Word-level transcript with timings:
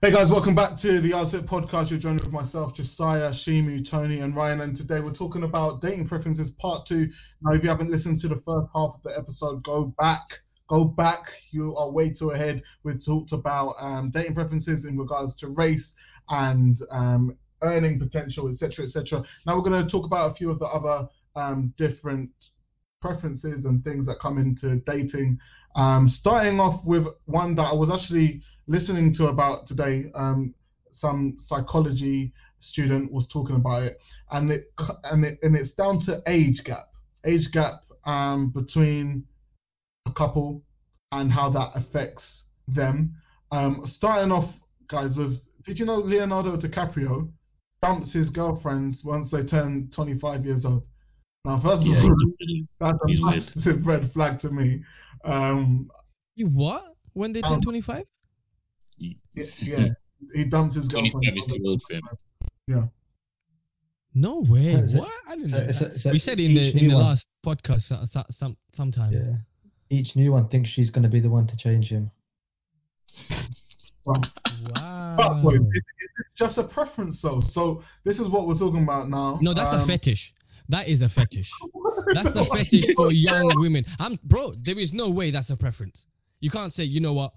Hey 0.00 0.12
guys, 0.12 0.30
welcome 0.30 0.54
back 0.54 0.76
to 0.76 1.00
the 1.00 1.12
Outset 1.12 1.44
Podcast. 1.44 1.90
You're 1.90 1.98
joining 1.98 2.22
with 2.22 2.32
myself, 2.32 2.72
Josiah, 2.72 3.30
Shimu, 3.30 3.84
Tony, 3.84 4.20
and 4.20 4.32
Ryan. 4.32 4.60
And 4.60 4.76
today 4.76 5.00
we're 5.00 5.10
talking 5.10 5.42
about 5.42 5.80
dating 5.80 6.06
preferences 6.06 6.52
part 6.52 6.86
two. 6.86 7.08
Now, 7.42 7.54
if 7.54 7.64
you 7.64 7.68
haven't 7.68 7.90
listened 7.90 8.20
to 8.20 8.28
the 8.28 8.36
first 8.36 8.68
half 8.72 8.94
of 8.94 9.02
the 9.02 9.18
episode, 9.18 9.64
go 9.64 9.92
back. 9.98 10.40
Go 10.68 10.84
back. 10.84 11.32
You 11.50 11.74
are 11.74 11.90
way 11.90 12.10
too 12.10 12.30
ahead. 12.30 12.62
We've 12.84 13.04
talked 13.04 13.32
about 13.32 13.74
um, 13.80 14.10
dating 14.10 14.36
preferences 14.36 14.84
in 14.84 14.96
regards 14.96 15.34
to 15.34 15.48
race 15.48 15.96
and 16.28 16.78
um, 16.92 17.36
earning 17.62 17.98
potential, 17.98 18.46
etc., 18.46 18.84
etc. 18.84 19.24
Now 19.46 19.56
we're 19.56 19.68
going 19.68 19.82
to 19.82 19.90
talk 19.90 20.06
about 20.06 20.30
a 20.30 20.34
few 20.34 20.52
of 20.52 20.60
the 20.60 20.66
other 20.66 21.08
um, 21.34 21.74
different 21.76 22.30
preferences 23.02 23.64
and 23.64 23.82
things 23.82 24.06
that 24.06 24.20
come 24.20 24.38
into 24.38 24.76
dating. 24.76 25.40
Um, 25.74 26.06
starting 26.06 26.60
off 26.60 26.84
with 26.84 27.08
one 27.24 27.56
that 27.56 27.66
I 27.66 27.72
was 27.72 27.90
actually 27.90 28.42
listening 28.68 29.12
to 29.14 29.26
about 29.28 29.66
today. 29.66 30.10
Um, 30.14 30.54
some 30.90 31.38
psychology 31.38 32.32
student 32.60 33.10
was 33.12 33.26
talking 33.26 33.56
about 33.56 33.82
it, 33.82 34.00
and 34.30 34.50
it 34.50 34.72
and 35.04 35.24
it 35.24 35.38
and 35.42 35.56
it's 35.56 35.72
down 35.72 35.98
to 36.00 36.22
age 36.26 36.64
gap, 36.64 36.86
age 37.24 37.50
gap 37.50 37.82
um, 38.04 38.50
between 38.50 39.24
a 40.06 40.12
couple 40.12 40.62
and 41.12 41.32
how 41.32 41.48
that 41.50 41.70
affects 41.74 42.48
them. 42.68 43.14
Um, 43.50 43.84
starting 43.86 44.30
off, 44.32 44.60
guys, 44.86 45.16
with 45.16 45.46
did 45.64 45.78
you 45.80 45.86
know 45.86 45.96
Leonardo 45.98 46.56
DiCaprio 46.56 47.30
dumps 47.82 48.12
his 48.12 48.30
girlfriends 48.30 49.04
once 49.04 49.30
they 49.30 49.44
turn 49.44 49.88
25 49.90 50.44
years 50.44 50.64
old? 50.64 50.84
Now, 51.44 51.58
first 51.58 51.86
Yeah, 51.86 51.96
of 51.98 52.04
all, 52.04 52.16
that's 52.80 53.20
a 53.20 53.24
massive 53.24 53.86
red 53.86 54.10
flag 54.10 54.38
to 54.40 54.50
me. 54.50 54.84
Um, 55.24 55.90
You 56.34 56.46
what? 56.48 56.94
When 57.14 57.32
they 57.32 57.42
turn 57.42 57.54
Um, 57.54 57.60
25? 57.60 58.04
Yeah, 58.98 59.14
yeah, 59.62 59.88
he 60.34 60.44
dumps 60.44 60.74
his 60.74 60.88
25 60.88 61.12
girlfriend. 61.14 61.38
is 61.38 61.44
too 61.46 61.62
old 61.66 61.82
for 61.82 61.94
him. 61.94 62.90
No 64.14 64.40
way. 64.40 64.68
Is 64.68 64.94
it- 64.94 65.00
what? 65.00 65.10
I 65.28 65.36
didn't 65.36 65.48
So, 65.50 65.58
know. 65.64 65.70
so, 65.70 65.84
that. 65.86 66.00
so 66.00 66.10
we 66.10 66.18
said 66.18 66.40
in 66.40 66.54
the 66.54 66.70
in 66.78 66.88
the 66.88 66.94
one- 66.94 67.04
last 67.04 67.28
podcast 67.44 67.82
so, 67.82 68.00
so, 68.04 68.24
some 68.30 68.56
sometime. 68.72 69.12
Yeah. 69.12 69.36
Each 69.90 70.16
new 70.16 70.32
one 70.32 70.48
thinks 70.48 70.68
she's 70.70 70.90
going 70.90 71.02
to 71.04 71.08
be 71.08 71.20
the 71.20 71.30
one 71.30 71.46
to 71.46 71.56
change 71.56 71.90
him. 71.90 72.10
But 74.04 74.30
Wow. 74.76 75.40
wait, 75.44 75.60
it- 75.60 75.84
it's 76.18 76.34
just 76.34 76.58
a 76.58 76.64
preference, 76.64 77.20
though. 77.22 77.40
So 77.40 77.82
this 78.04 78.18
is 78.20 78.28
what 78.28 78.46
we're 78.46 78.54
talking 78.56 78.82
about 78.82 79.08
now. 79.08 79.38
No, 79.40 79.52
that's 79.54 79.72
a 79.72 79.78
Um, 79.80 79.86
fetish. 79.86 80.34
That 80.68 80.88
is 80.88 81.02
a 81.02 81.08
fetish. 81.08 81.50
That's 82.14 82.34
a 82.36 82.44
fetish 82.44 82.94
for 82.94 83.10
young 83.12 83.50
women. 83.56 83.84
I'm 83.98 84.18
bro. 84.24 84.52
There 84.62 84.78
is 84.78 84.92
no 84.94 85.10
way 85.10 85.30
that's 85.30 85.50
a 85.50 85.56
preference. 85.56 86.06
You 86.40 86.48
can't 86.50 86.72
say, 86.72 86.84
you 86.84 87.00
know 87.00 87.12
what, 87.12 87.34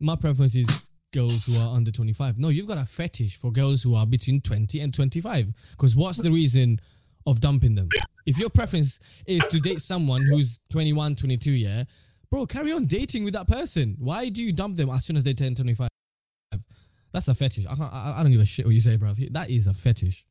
my 0.00 0.16
preference 0.16 0.54
is 0.54 0.88
girls 1.12 1.44
who 1.46 1.56
are 1.58 1.74
under 1.74 1.90
25. 1.90 2.38
No, 2.38 2.48
you've 2.48 2.66
got 2.66 2.78
a 2.78 2.86
fetish 2.86 3.36
for 3.36 3.50
girls 3.50 3.82
who 3.82 3.94
are 3.94 4.06
between 4.06 4.40
20 4.40 4.80
and 4.80 4.92
25. 4.92 5.52
Because 5.72 5.96
what's 5.96 6.18
the 6.18 6.30
reason 6.30 6.80
of 7.26 7.40
dumping 7.40 7.74
them? 7.74 7.88
If 8.26 8.38
your 8.38 8.50
preference 8.50 8.98
is 9.26 9.44
to 9.46 9.58
date 9.58 9.80
someone 9.80 10.22
who's 10.22 10.60
21, 10.70 11.16
22, 11.16 11.52
yeah, 11.52 11.84
bro, 12.30 12.46
carry 12.46 12.72
on 12.72 12.86
dating 12.86 13.24
with 13.24 13.34
that 13.34 13.48
person. 13.48 13.96
Why 13.98 14.28
do 14.28 14.42
you 14.42 14.52
dump 14.52 14.76
them 14.76 14.90
as 14.90 15.04
soon 15.04 15.16
as 15.16 15.24
they 15.24 15.34
turn 15.34 15.54
25? 15.54 15.88
That's 17.12 17.28
a 17.28 17.34
fetish. 17.34 17.66
I, 17.66 17.74
can't, 17.74 17.92
I, 17.92 18.16
I 18.18 18.22
don't 18.22 18.32
give 18.32 18.40
a 18.40 18.44
shit 18.44 18.66
what 18.66 18.74
you 18.74 18.80
say, 18.80 18.96
bro. 18.96 19.14
That 19.30 19.50
is 19.50 19.66
a 19.66 19.74
fetish. 19.74 20.26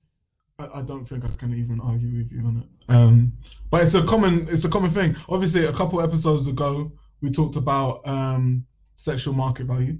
I, 0.60 0.80
I 0.80 0.82
don't 0.84 1.06
think 1.06 1.26
I 1.26 1.30
can 1.38 1.54
even 1.54 1.80
argue 1.82 2.18
with 2.18 2.32
you 2.32 2.46
on 2.46 2.58
it. 2.58 2.68
Um, 2.90 3.34
but 3.70 3.82
it's 3.82 3.96
a 3.96 4.04
common 4.04 4.48
it's 4.48 4.66
a 4.66 4.70
common 4.70 4.92
thing. 4.92 5.16
Obviously, 5.28 5.66
a 5.66 5.74
couple 5.74 6.02
episodes 6.02 6.48
ago 6.48 6.92
we 7.22 7.32
talked 7.32 7.56
about 7.56 8.08
um, 8.08 8.66
sexual 8.98 9.34
market 9.34 9.66
value. 9.66 9.98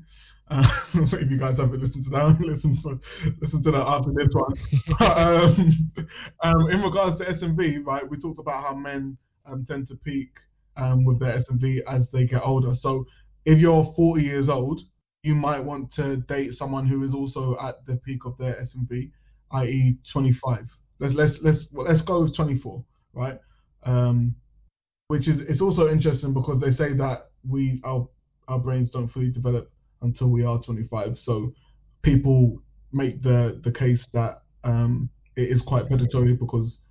Uh, 0.50 0.64
so 1.06 1.18
if 1.18 1.32
you 1.32 1.38
guys 1.38 1.58
haven't 1.58 1.80
listened 1.80 2.04
to 2.04 2.10
that, 2.10 2.38
listen 2.42 2.76
to 2.76 3.00
listen 3.42 3.64
to 3.64 3.72
that 3.72 3.88
after 3.88 4.12
this 4.14 4.34
one. 4.34 4.54
um, 5.18 5.92
um, 6.44 6.70
in 6.70 6.82
regards 6.82 7.18
to 7.20 7.26
SMV, 7.26 7.86
right, 7.86 8.08
we 8.08 8.18
talked 8.18 8.40
about 8.40 8.64
how 8.64 8.76
men 8.76 9.18
um, 9.46 9.64
tend 9.64 9.88
to 9.88 9.96
peak 9.96 10.40
um, 10.76 11.06
with 11.06 11.20
their 11.20 11.36
SMV 11.36 11.80
as 11.88 12.12
they 12.12 12.28
get 12.28 12.46
older. 12.46 12.74
So 12.74 13.06
if 13.46 13.60
you're 13.60 13.86
40 13.86 14.22
years 14.22 14.50
old, 14.50 14.82
you 15.24 15.36
might 15.36 15.64
want 15.64 15.90
to 15.92 16.18
date 16.18 16.52
someone 16.52 16.86
who 16.86 17.04
is 17.04 17.14
also 17.14 17.58
at 17.60 17.86
the 17.86 17.98
peak 17.98 18.26
of 18.26 18.38
their 18.38 18.54
SMV 18.56 19.12
i.e., 19.52 19.98
25. 20.10 20.78
Let's 21.00 21.14
let's 21.14 21.44
let's 21.44 21.72
well, 21.72 21.86
let's 21.86 22.02
go 22.02 22.22
with 22.22 22.36
24, 22.36 22.84
right? 23.14 23.40
Um, 23.84 24.36
which 25.08 25.28
is 25.28 25.42
it's 25.42 25.62
also 25.62 25.88
interesting 25.88 26.34
because 26.34 26.60
they 26.60 26.72
say 26.72 26.94
that 26.94 27.30
we 27.48 27.80
our 27.84 28.08
our 28.48 28.60
brains 28.60 28.92
don't 28.92 29.08
fully 29.08 29.30
develop 29.30 29.72
until 30.02 30.30
we 30.30 30.46
are 30.46 30.60
25. 30.60 31.18
So 31.18 31.54
people 32.02 32.62
make 32.92 33.22
the 33.22 33.60
the 33.64 33.72
case 33.72 34.08
that 34.08 34.42
um, 34.64 35.10
it 35.36 35.50
is 35.50 35.62
quite 35.62 35.88
predatory 35.88 36.34
because 36.34 36.84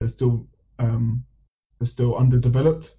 they're 0.00 0.08
still 0.08 0.46
um, 0.78 1.24
they're 1.78 1.86
still 1.86 2.16
underdeveloped 2.16 2.96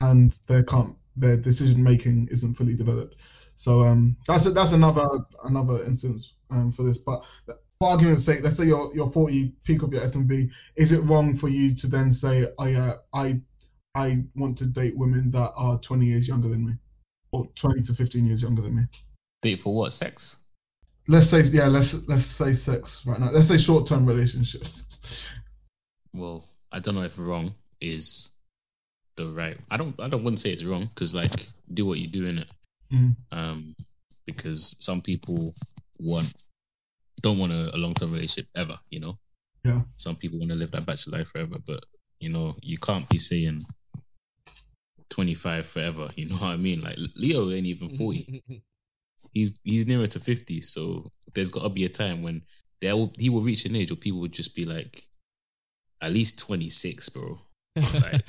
and 0.00 0.32
they 0.46 0.62
can't 0.62 0.96
their 1.16 1.36
decision 1.36 1.82
making 1.82 2.28
isn't 2.30 2.54
fully 2.54 2.74
developed. 2.74 3.16
So 3.54 3.82
um, 3.82 4.16
that's 4.26 4.52
that's 4.52 4.72
another 4.72 5.08
another 5.44 5.82
instance 5.84 6.34
um, 6.50 6.70
for 6.72 6.82
this. 6.82 6.98
But 6.98 7.24
for 7.46 7.88
argument's 7.88 8.24
sake, 8.24 8.42
let's 8.42 8.56
say 8.56 8.66
you're 8.66 8.94
you're 8.94 9.08
40, 9.08 9.52
peak 9.64 9.82
of 9.82 9.92
your 9.92 10.02
SMV. 10.02 10.50
Is 10.76 10.92
it 10.92 11.00
wrong 11.00 11.34
for 11.34 11.48
you 11.48 11.74
to 11.74 11.86
then 11.86 12.12
say, 12.12 12.46
"Oh 12.58 12.66
yeah, 12.66 12.94
I 13.14 13.40
I 13.94 14.24
want 14.34 14.58
to 14.58 14.66
date 14.66 14.96
women 14.96 15.30
that 15.30 15.52
are 15.56 15.78
20 15.78 16.04
years 16.04 16.28
younger 16.28 16.48
than 16.48 16.66
me, 16.66 16.74
or 17.36 17.46
20 17.54 17.82
to 17.82 17.94
15 17.94 18.24
years 18.24 18.42
younger 18.42 18.62
than 18.62 18.76
me"? 18.76 18.82
Date 19.42 19.60
for 19.60 19.74
what? 19.74 19.92
Sex? 19.92 20.38
Let's 21.08 21.28
say 21.28 21.42
yeah, 21.42 21.66
let's 21.66 22.08
let's 22.08 22.24
say 22.24 22.52
sex 22.52 23.06
right 23.06 23.20
now. 23.20 23.30
Let's 23.30 23.48
say 23.48 23.58
short-term 23.58 24.06
relationships. 24.06 25.28
Well, 26.12 26.44
I 26.72 26.80
don't 26.80 26.94
know 26.94 27.02
if 27.02 27.18
wrong 27.18 27.54
is 27.80 28.32
the 29.16 29.26
right. 29.26 29.56
I 29.70 29.76
don't. 29.76 29.98
I 30.00 30.08
don't. 30.08 30.24
Wouldn't 30.24 30.40
say 30.40 30.50
it's 30.50 30.64
wrong 30.64 30.86
because 30.86 31.14
like 31.14 31.30
do 31.72 31.86
what 31.86 31.98
you 31.98 32.08
do 32.08 32.26
in 32.26 32.38
it. 32.38 32.52
Mm. 32.92 33.16
Um, 33.30 33.74
because 34.26 34.76
some 34.80 35.00
people 35.00 35.54
want 35.98 36.32
don't 37.22 37.38
want 37.38 37.52
a, 37.52 37.74
a 37.74 37.78
long 37.78 37.94
term 37.94 38.12
relationship 38.12 38.48
ever. 38.56 38.76
You 38.90 39.00
know. 39.00 39.14
Yeah. 39.64 39.80
Some 39.96 40.16
people 40.16 40.38
want 40.38 40.50
to 40.50 40.56
live 40.56 40.70
that 40.72 40.86
bachelor 40.86 41.18
life 41.18 41.28
forever, 41.28 41.56
but 41.64 41.84
you 42.20 42.30
know 42.30 42.56
you 42.62 42.78
can't 42.78 43.08
be 43.08 43.18
saying 43.18 43.60
twenty 45.16 45.34
five 45.34 45.66
forever. 45.66 46.06
You 46.16 46.28
know 46.28 46.36
what 46.36 46.52
I 46.52 46.56
mean? 46.56 46.82
Like 46.82 46.96
Leo 47.16 47.50
ain't 47.50 47.66
even 47.66 47.90
forty. 47.90 48.42
he's 49.32 49.60
he's 49.64 49.88
nearer 49.88 50.06
to 50.06 50.20
50 50.20 50.60
so 50.60 51.10
there's 51.34 51.50
got 51.50 51.62
to 51.62 51.68
be 51.68 51.84
a 51.84 51.88
time 51.88 52.22
when 52.22 52.42
there 52.80 52.94
will, 52.94 53.12
he 53.18 53.28
will 53.28 53.40
reach 53.40 53.64
an 53.64 53.74
age 53.74 53.90
where 53.90 53.96
people 53.96 54.20
would 54.20 54.30
just 54.30 54.54
be 54.54 54.64
like 54.64 55.02
at 56.00 56.12
least 56.12 56.38
26 56.38 57.08
bro 57.08 57.36
like, 57.76 58.12
Like, 58.12 58.22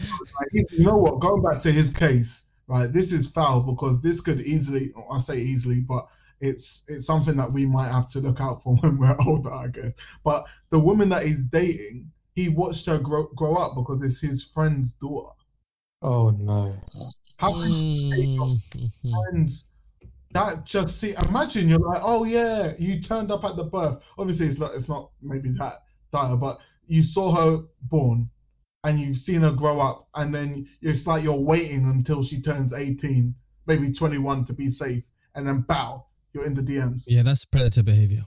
you 0.54 0.84
know 0.84 0.98
what? 0.98 1.20
Going 1.20 1.42
back 1.42 1.60
to 1.62 1.72
his 1.72 1.94
case, 1.94 2.48
right? 2.68 2.92
This 2.92 3.14
is 3.14 3.28
foul 3.28 3.62
because 3.62 4.02
this 4.02 4.22
could 4.22 4.42
easily, 4.42 4.94
I 5.12 5.18
say 5.20 5.38
easily, 5.38 5.82
but 5.82 6.08
it's 6.40 6.86
it's 6.88 7.06
something 7.06 7.36
that 7.38 7.52
we 7.52 7.66
might 7.66 7.90
have 7.90 8.10
to 8.10 8.20
look 8.20 8.40
out 8.42 8.62
for 8.62 8.76
when 8.78 8.98
we're 8.98 9.18
older, 9.26 9.54
I 9.54 9.68
guess. 9.68 9.96
But 10.24 10.46
the 10.70 10.80
woman 10.80 11.10
that 11.10 11.26
he's 11.26 11.48
dating, 11.48 12.12
he 12.34 12.50
watched 12.50 12.86
her 12.86 12.98
grow, 12.98 13.28
grow 13.36 13.56
up 13.56 13.76
because 13.76 14.02
it's 14.02 14.22
his 14.22 14.44
friend's 14.44 14.94
daughter. 14.94 15.34
Oh 16.02 16.30
no. 16.32 16.76
How 17.38 17.52
can 17.54 17.72
you 17.72 18.16
date 18.16 18.40
Mhm. 18.40 19.12
friends? 19.32 19.66
That 20.32 20.66
just 20.66 21.00
see, 21.00 21.14
imagine 21.16 21.70
you're 21.70 21.80
like, 21.80 22.02
oh 22.04 22.24
yeah, 22.26 22.74
you 22.78 23.00
turned 23.02 23.32
up 23.32 23.44
at 23.44 23.56
the 23.56 23.64
birth. 23.64 24.00
Obviously, 24.18 24.48
it's 24.48 24.60
not, 24.60 24.76
it's 24.76 24.90
not 24.90 25.10
maybe 25.22 25.50
that 25.52 25.84
dire, 26.12 26.36
but 26.36 26.60
you 26.88 27.02
saw 27.02 27.32
her 27.34 27.64
born, 27.84 28.30
and 28.84 29.00
you've 29.00 29.18
seen 29.18 29.42
her 29.42 29.52
grow 29.52 29.80
up, 29.80 30.08
and 30.16 30.34
then 30.34 30.68
it's 30.82 31.08
like 31.08 31.24
you're 31.24 31.40
waiting 31.40 31.86
until 31.86 32.22
she 32.24 32.42
turns 32.42 32.74
18, 32.74 33.34
maybe 33.66 33.92
21 33.92 34.44
to 34.46 34.54
be 34.54 34.70
safe, 34.70 35.04
and 35.36 35.48
then 35.48 35.62
bow, 35.62 36.06
you're 36.34 36.46
in 36.46 36.54
the 36.54 36.62
DMs. 36.62 37.04
Yeah, 37.08 37.24
that's 37.24 37.46
predator 37.46 37.84
behavior. 37.84 38.26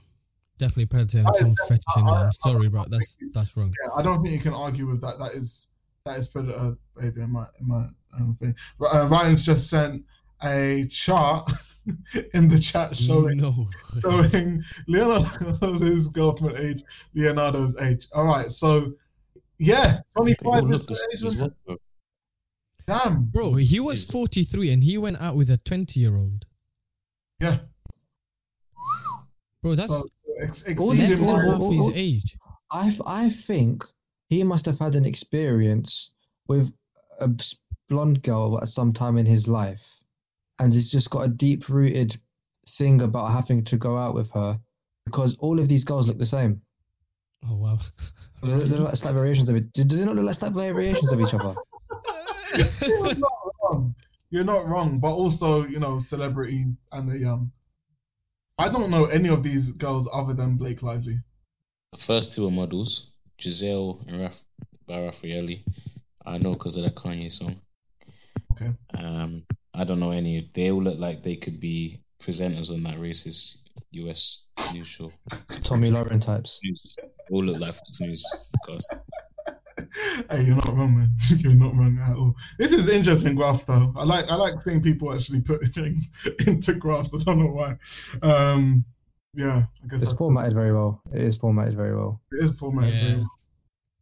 Definitely 0.57 0.87
predator 0.87 1.19
and 1.19 1.27
I- 1.27 1.39
some 1.39 1.51
I- 1.63 1.67
fetish 1.67 1.83
in 1.97 2.05
there. 2.05 2.13
I- 2.13 2.23
I'm 2.25 2.31
sorry, 2.33 2.67
bro. 2.67 2.85
That's 2.89 3.17
that's 3.31 3.55
wrong. 3.55 3.73
Yeah, 3.83 3.89
I 3.95 4.01
don't 4.01 4.21
think 4.23 4.35
you 4.35 4.41
can 4.41 4.53
argue 4.53 4.87
with 4.87 5.01
that. 5.01 5.17
That 5.19 5.33
is 5.33 5.69
that 6.05 6.17
is 6.17 6.27
predator 6.27 6.75
behavior 6.95 7.23
in 7.23 7.31
my 7.31 7.45
in 7.59 7.67
my 7.67 7.85
um, 8.19 8.35
thing. 8.39 8.55
Uh, 8.81 9.07
Ryan's 9.09 9.43
just 9.45 9.69
sent 9.69 10.03
a 10.43 10.87
chart 10.89 11.49
in 12.33 12.47
the 12.47 12.59
chat 12.59 12.95
showing 12.95 13.37
No. 13.37 13.67
showing 14.01 14.63
Leonardo's 14.87 16.07
girlfriend 16.07 16.57
age, 16.57 16.83
Leonardo's 17.13 17.77
age. 17.79 18.07
All 18.13 18.25
right, 18.25 18.47
so 18.47 18.93
yeah, 19.59 19.99
25 20.15 20.63
is 20.71 20.87
the 20.87 20.93
the 20.93 21.07
age 21.13 21.19
same 21.19 21.27
as 21.27 21.37
when- 21.37 21.39
well, 21.47 21.55
bro. 21.65 21.77
Damn, 22.87 23.25
Bro, 23.25 23.53
he 23.53 23.79
was 23.79 24.05
43 24.05 24.71
and 24.71 24.83
he 24.83 24.97
went 24.97 25.21
out 25.21 25.35
with 25.35 25.51
a 25.51 25.57
20 25.57 25.99
year 25.99 26.17
old. 26.17 26.45
yeah. 27.39 27.59
Bro, 29.61 29.75
that's 29.75 29.89
So 29.89 30.03
ex- 30.41 30.65
All 30.79 30.87
less 30.87 30.97
these 31.11 31.19
than 31.19 31.29
all- 31.29 31.39
half 31.39 31.61
all- 31.61 31.89
his 31.89 31.95
age. 31.95 32.35
I 32.71 32.91
I 33.05 33.29
think 33.29 33.85
he 34.31 34.43
must 34.45 34.65
have 34.65 34.79
had 34.79 34.95
an 34.95 35.05
experience 35.05 36.11
with 36.47 36.73
a 37.19 37.29
blonde 37.89 38.23
girl 38.23 38.57
at 38.61 38.69
some 38.69 38.93
time 38.93 39.17
in 39.17 39.25
his 39.25 39.45
life, 39.45 40.01
and 40.59 40.73
he's 40.73 40.89
just 40.89 41.09
got 41.09 41.25
a 41.25 41.29
deep 41.29 41.67
rooted 41.67 42.17
thing 42.69 43.01
about 43.01 43.31
having 43.31 43.61
to 43.65 43.75
go 43.75 43.97
out 43.97 44.15
with 44.15 44.31
her 44.31 44.57
because 45.05 45.35
all 45.39 45.59
of 45.59 45.67
these 45.67 45.83
girls 45.83 46.07
look 46.07 46.17
the 46.17 46.25
same. 46.25 46.61
Oh 47.45 47.55
wow. 47.55 47.79
They 48.41 48.55
look, 48.55 48.79
like 48.79 48.95
slight 48.95 49.13
variations 49.13 49.49
of 49.49 49.57
it. 49.57 49.73
Do 49.73 49.83
they 49.83 50.05
not 50.05 50.15
look 50.15 50.25
like 50.25 50.35
slight 50.35 50.53
variations 50.53 51.11
of 51.11 51.19
each 51.19 51.33
other? 51.33 51.53
You're 52.87 53.15
not 53.15 53.31
wrong. 53.61 53.95
You're 54.29 54.45
not 54.45 54.65
wrong, 54.65 54.99
but 54.99 55.11
also, 55.11 55.67
you 55.67 55.79
know, 55.79 55.99
celebrities 55.99 56.67
and 56.93 57.11
the 57.11 57.17
young. 57.17 57.51
I 58.57 58.69
don't 58.69 58.91
know 58.91 59.05
any 59.07 59.27
of 59.27 59.43
these 59.43 59.73
girls 59.73 60.07
other 60.13 60.33
than 60.33 60.55
Blake 60.55 60.83
Lively. 60.83 61.19
The 61.91 61.97
first 61.97 62.33
two 62.33 62.47
are 62.47 62.51
models, 62.51 63.10
Giselle 63.41 64.03
and 64.07 64.21
Raf- 64.21 64.43
Refaeli. 64.89 65.63
I 66.25 66.37
know 66.37 66.53
because 66.53 66.77
of 66.77 66.83
that 66.83 66.95
Kanye 66.95 67.31
song. 67.31 67.59
Okay. 68.53 68.71
Um, 68.99 69.43
I 69.73 69.83
don't 69.83 69.99
know 69.99 70.11
any. 70.11 70.49
They 70.53 70.71
all 70.71 70.79
look 70.81 70.99
like 70.99 71.21
they 71.21 71.35
could 71.35 71.59
be 71.59 72.01
presenters 72.21 72.71
on 72.71 72.83
that 72.83 72.95
racist 72.95 73.69
US 73.91 74.51
news 74.73 74.87
show. 74.87 75.11
Tomi 75.63 75.89
Lahren 75.89 76.21
types. 76.21 76.61
All 77.31 77.43
look 77.43 77.59
like 77.59 77.73
Fox 77.73 78.01
News 78.01 78.49
because 78.53 78.87
hey, 80.29 80.43
you're 80.43 80.55
not 80.55 80.75
wrong, 80.75 80.95
man. 80.97 81.09
You're 81.37 81.53
not 81.53 81.75
wrong 81.75 81.97
at 82.01 82.15
all. 82.15 82.35
This 82.59 82.71
is 82.71 82.89
interesting 82.89 83.35
graph, 83.35 83.65
though. 83.65 83.93
I 83.95 84.03
like 84.03 84.25
I 84.29 84.35
like 84.35 84.61
seeing 84.61 84.81
people 84.81 85.13
actually 85.13 85.41
put 85.41 85.65
things 85.73 86.11
into 86.45 86.73
graphs. 86.73 87.13
I 87.13 87.23
don't 87.23 87.39
know 87.39 87.51
why. 87.51 87.77
Um, 88.21 88.85
yeah, 89.33 89.63
I 89.83 89.87
guess 89.87 90.01
It's 90.01 90.11
that's- 90.11 90.17
formatted 90.17 90.53
very 90.53 90.73
well. 90.73 91.01
It 91.13 91.21
is 91.21 91.37
formatted 91.37 91.75
very 91.75 91.95
well. 91.95 92.21
it 92.31 92.43
is 92.43 92.51
formatted. 92.57 92.93
very 93.01 93.15
well. 93.17 93.29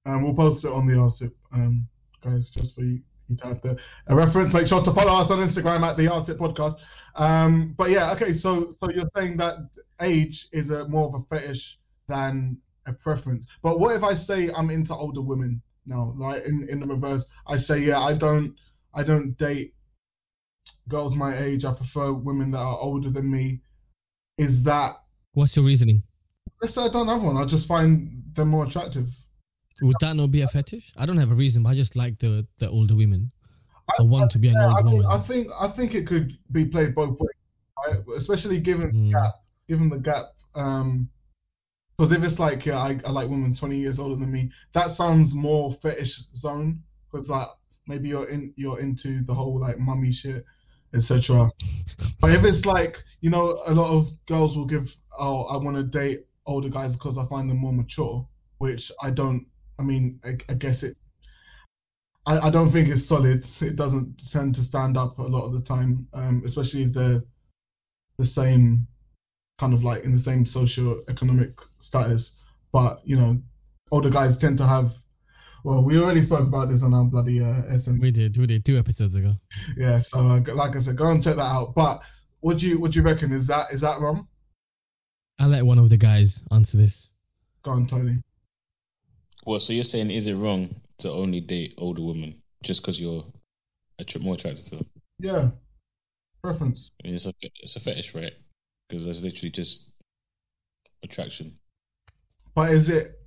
Um, 0.05 0.23
we'll 0.23 0.33
post 0.33 0.65
it 0.65 0.71
on 0.71 0.87
the 0.87 0.93
RSIP, 0.93 1.31
um, 1.51 1.87
guys, 2.23 2.49
just 2.49 2.73
for 2.75 2.81
you, 2.81 3.01
you 3.27 3.35
to 3.35 3.47
have 3.47 3.61
the 3.61 3.77
a 4.07 4.15
reference. 4.15 4.53
Make 4.53 4.65
sure 4.65 4.81
to 4.81 4.91
follow 4.91 5.13
us 5.19 5.29
on 5.29 5.39
Instagram 5.39 5.81
at 5.81 5.97
the 5.97 6.05
RSIP 6.07 6.37
podcast. 6.37 6.77
Um, 7.15 7.75
but 7.77 7.91
yeah, 7.91 8.11
okay. 8.13 8.31
So 8.31 8.71
so 8.71 8.89
you're 8.89 9.09
saying 9.15 9.37
that 9.37 9.57
age 10.01 10.47
is 10.51 10.71
a 10.71 10.87
more 10.87 11.07
of 11.07 11.15
a 11.15 11.19
fetish 11.25 11.77
than 12.07 12.57
a 12.87 12.93
preference. 12.93 13.45
But 13.61 13.79
what 13.79 13.95
if 13.95 14.03
I 14.03 14.15
say 14.15 14.49
I'm 14.55 14.71
into 14.71 14.95
older 14.95 15.21
women 15.21 15.61
now? 15.85 16.13
Like 16.17 16.45
in, 16.45 16.67
in 16.69 16.79
the 16.79 16.87
reverse, 16.87 17.29
I 17.45 17.55
say 17.57 17.79
yeah, 17.79 17.99
I 17.99 18.13
don't 18.13 18.55
I 18.95 19.03
don't 19.03 19.37
date 19.37 19.75
girls 20.87 21.15
my 21.15 21.37
age. 21.37 21.65
I 21.65 21.73
prefer 21.73 22.13
women 22.13 22.49
that 22.51 22.59
are 22.59 22.79
older 22.79 23.11
than 23.11 23.29
me. 23.29 23.61
Is 24.39 24.63
that 24.63 24.93
What's 25.39 25.55
your 25.55 25.63
reasoning? 25.63 26.03
let's 26.61 26.73
say 26.73 26.83
I 26.83 26.89
don't 26.89 27.07
have 27.07 27.23
one. 27.23 27.37
I 27.37 27.45
just 27.45 27.65
find 27.65 28.21
them 28.33 28.49
more 28.49 28.65
attractive. 28.65 29.07
Would 29.81 29.95
that 30.01 30.17
not 30.17 30.31
be 30.31 30.41
a 30.41 30.47
fetish? 30.49 30.91
I 30.97 31.05
don't 31.05 31.15
have 31.15 31.31
a 31.31 31.35
reason, 31.35 31.63
but 31.63 31.69
I 31.69 31.75
just 31.75 31.95
like 31.95 32.19
the 32.19 32.45
the 32.57 32.69
older 32.69 32.93
women. 32.93 33.31
I 33.97 34.03
want 34.03 34.29
to 34.31 34.39
be 34.39 34.49
an 34.49 34.55
Yeah, 34.55 34.65
old 34.67 34.77
I, 34.79 34.81
mean, 34.81 34.93
woman. 34.97 35.07
I 35.09 35.17
think 35.17 35.47
I 35.57 35.69
think 35.69 35.95
it 35.95 36.05
could 36.05 36.37
be 36.51 36.65
played 36.65 36.93
both 36.93 37.17
ways, 37.21 37.37
right? 37.87 37.99
Especially 38.17 38.59
given 38.59 38.91
Mm. 38.91 39.11
the 39.11 39.17
gap, 39.17 39.33
given 39.69 39.87
the 39.89 39.99
gap. 39.99 40.25
Um, 40.55 41.09
because 41.97 42.11
if 42.11 42.21
it's 42.23 42.39
like, 42.39 42.65
yeah, 42.65 42.77
I, 42.79 42.99
I 43.05 43.11
like 43.11 43.29
women 43.29 43.53
twenty 43.53 43.77
years 43.77 43.97
older 43.97 44.17
than 44.17 44.31
me, 44.33 44.51
that 44.73 44.89
sounds 44.89 45.33
more 45.33 45.71
fetish 45.71 46.15
zone. 46.35 46.83
Because 47.09 47.29
like 47.29 47.47
maybe 47.87 48.09
you're 48.09 48.27
in 48.27 48.53
you're 48.57 48.81
into 48.81 49.23
the 49.23 49.33
whole 49.33 49.57
like 49.61 49.79
mummy 49.79 50.11
shit, 50.11 50.43
etc. 50.93 51.49
but 52.19 52.31
if 52.31 52.43
it's 52.43 52.65
like 52.65 53.03
you 53.21 53.29
know, 53.29 53.61
a 53.65 53.73
lot 53.73 53.91
of 53.91 54.11
girls 54.25 54.57
will 54.57 54.65
give, 54.65 54.95
oh, 55.17 55.43
I 55.45 55.57
want 55.57 55.77
to 55.77 55.83
date 55.83 56.25
older 56.45 56.69
guys 56.69 56.95
because 56.95 57.17
I 57.17 57.25
find 57.25 57.49
them 57.49 57.57
more 57.57 57.73
mature, 57.73 58.27
which 58.57 58.91
I 59.01 59.11
don't. 59.11 59.45
I 59.79 59.83
mean, 59.83 60.19
I, 60.25 60.37
I 60.49 60.55
guess 60.55 60.83
it 60.83 60.97
I, 62.29 62.47
I 62.47 62.49
don't 62.51 62.69
think 62.69 62.89
it's 62.89 63.05
solid. 63.05 63.43
It 63.61 63.75
doesn't 63.75 64.23
tend 64.31 64.53
to 64.55 64.61
stand 64.61 64.97
up 64.97 65.17
a 65.17 65.23
lot 65.23 65.45
of 65.45 65.53
the 65.53 65.61
time, 65.61 66.07
um, 66.13 66.43
especially 66.45 66.83
if 66.83 66.93
they're 66.93 67.23
the 68.17 68.25
same 68.25 68.85
kind 69.57 69.73
of 69.73 69.83
like 69.83 70.03
in 70.03 70.11
the 70.11 70.19
same 70.19 70.45
socio-economic 70.45 71.59
status. 71.79 72.37
But 72.71 73.01
you 73.03 73.17
know, 73.17 73.41
older 73.91 74.11
guys 74.11 74.37
tend 74.37 74.59
to 74.59 74.67
have. 74.67 74.98
Well, 75.63 75.83
we 75.83 75.99
already 75.99 76.21
spoke 76.21 76.47
about 76.47 76.69
this 76.69 76.83
on 76.83 76.93
our 76.93 77.03
bloody 77.03 77.43
uh, 77.43 77.77
SM. 77.77 77.99
we 77.99 78.11
did, 78.11 78.37
we 78.37 78.47
did 78.47 78.63
two 78.63 78.77
episodes 78.77 79.15
ago. 79.15 79.33
Yeah, 79.75 79.97
so 79.97 80.19
uh, 80.19 80.41
like 80.53 80.75
I 80.75 80.79
said, 80.79 80.95
go 80.95 81.11
and 81.11 81.21
check 81.21 81.35
that 81.35 81.41
out. 81.41 81.75
But 81.75 82.01
what 82.39 82.57
do 82.59 82.67
you 82.67 82.79
what 82.79 82.91
do 82.91 82.99
you 82.99 83.05
reckon? 83.05 83.31
Is 83.31 83.47
that 83.47 83.71
is 83.71 83.81
that 83.81 83.99
wrong? 83.99 84.27
I'll 85.39 85.49
let 85.49 85.65
one 85.65 85.79
of 85.79 85.89
the 85.89 85.97
guys 85.97 86.43
answer 86.51 86.77
this. 86.77 87.09
Go 87.63 87.71
on, 87.71 87.85
Tony. 87.85 88.17
Well, 89.45 89.59
so 89.59 89.73
you're 89.73 89.83
saying 89.83 90.11
is 90.11 90.27
it 90.27 90.35
wrong 90.35 90.69
to 90.99 91.11
only 91.11 91.41
date 91.41 91.73
older 91.77 92.03
women 92.03 92.41
just 92.63 92.81
because 92.81 93.01
you're 93.01 93.25
attr- 94.01 94.21
more 94.21 94.35
attracted 94.35 94.65
to 94.65 94.75
them? 94.77 94.87
Yeah, 95.19 95.49
preference. 96.41 96.91
I 97.03 97.07
mean, 97.07 97.15
it's 97.15 97.27
a 97.27 97.33
it's 97.61 97.75
a 97.75 97.79
fetish, 97.79 98.15
right? 98.15 98.33
Because 98.87 99.05
that's 99.05 99.23
literally 99.23 99.51
just 99.51 99.95
attraction. 101.03 101.57
But 102.55 102.71
is 102.71 102.89
it? 102.89 103.18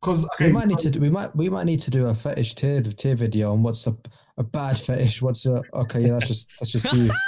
Because 0.00 0.28
We 0.38 0.52
might 0.52 0.66
need 0.68 0.78
to 0.78 0.90
do, 0.90 1.00
we 1.00 1.10
might 1.10 1.34
we 1.34 1.48
might 1.48 1.64
need 1.66 1.80
to 1.80 1.90
do 1.90 2.06
a 2.06 2.14
fetish 2.14 2.54
tier 2.54 2.82
tier 2.82 3.16
video 3.16 3.52
on 3.52 3.62
what's 3.62 3.86
a 3.86 3.96
a 4.36 4.44
bad 4.44 4.78
fetish. 4.78 5.20
What's 5.22 5.44
a 5.46 5.60
okay? 5.74 6.02
Yeah, 6.02 6.12
that's 6.12 6.28
just 6.28 6.52
that's 6.60 6.70
just 6.70 6.92
you. 6.92 7.10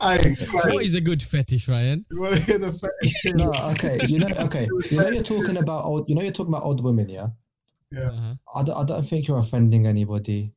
I, 0.00 0.18
What 0.66 0.82
is 0.84 0.94
a 0.94 1.00
good 1.00 1.22
fetish, 1.22 1.68
Ryan? 1.68 2.04
you 2.10 2.20
want 2.20 2.34
to 2.36 2.40
hear 2.40 2.58
the 2.58 2.72
fetish? 2.72 3.14
No, 3.38 3.52
okay. 3.72 3.98
You 4.06 4.20
know, 4.20 4.28
okay. 4.46 4.68
You 4.90 4.96
know, 4.98 5.08
you're 5.08 5.22
talking 5.22 5.56
about 5.56 5.84
old. 5.84 6.08
You 6.08 6.14
know, 6.14 6.22
you're 6.22 6.32
talking 6.32 6.52
about 6.52 6.64
old 6.64 6.82
women. 6.82 7.08
Yeah. 7.08 7.28
Yeah. 7.90 8.10
Uh-huh. 8.10 8.34
I 8.54 8.62
don't, 8.62 8.76
I 8.76 8.84
don't 8.84 9.02
think 9.02 9.28
you're 9.28 9.38
offending 9.38 9.86
anybody. 9.86 10.52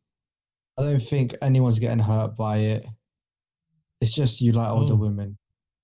I 0.78 0.84
don't 0.84 1.00
think 1.02 1.36
anyone's 1.42 1.80
getting 1.80 2.00
hurt 2.00 2.36
by 2.36 2.58
it. 2.58 2.86
It's 4.00 4.14
just 4.14 4.42
you 4.42 4.52
like 4.54 4.70
older 4.70 4.94
Oh. 4.94 4.98
women. 4.98 5.38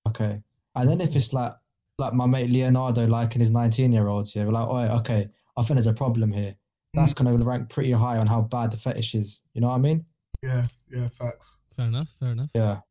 Okay. 0.07 0.42
And 0.75 0.89
then 0.89 1.01
if 1.01 1.16
it's 1.16 1.34
like 1.34 1.54
like 1.98 2.14
my 2.14 2.26
mate 2.26 2.50
Leonardo 2.50 3.08
liking 3.08 3.40
his 3.40 3.52
19 3.52 3.92
year 3.92 4.08
olds, 4.08 4.36
yeah, 4.36 4.46
we're 4.46 4.52
like, 4.52 4.68
oh, 4.68 4.98
okay, 4.98 5.28
I 5.58 5.62
think 5.64 5.76
there's 5.78 5.88
a 5.88 5.94
problem 5.94 6.32
here. 6.32 6.56
That's 6.94 7.14
Mm. 7.14 7.18
gonna 7.26 7.38
rank 7.38 7.70
pretty 7.70 7.92
high 7.92 8.18
on 8.18 8.28
how 8.28 8.42
bad 8.42 8.72
the 8.72 8.78
fetish 8.78 9.16
is. 9.16 9.42
You 9.54 9.62
know 9.62 9.68
what 9.70 9.76
I 9.76 9.80
mean? 9.80 10.06
Yeah, 10.44 10.68
yeah, 10.92 11.08
facts. 11.10 11.62
Fair 11.76 11.88
enough. 11.88 12.08
Fair 12.20 12.32
enough. 12.32 12.50
Yeah. 12.54 12.82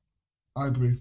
I 0.56 0.68
agree. 0.68 1.00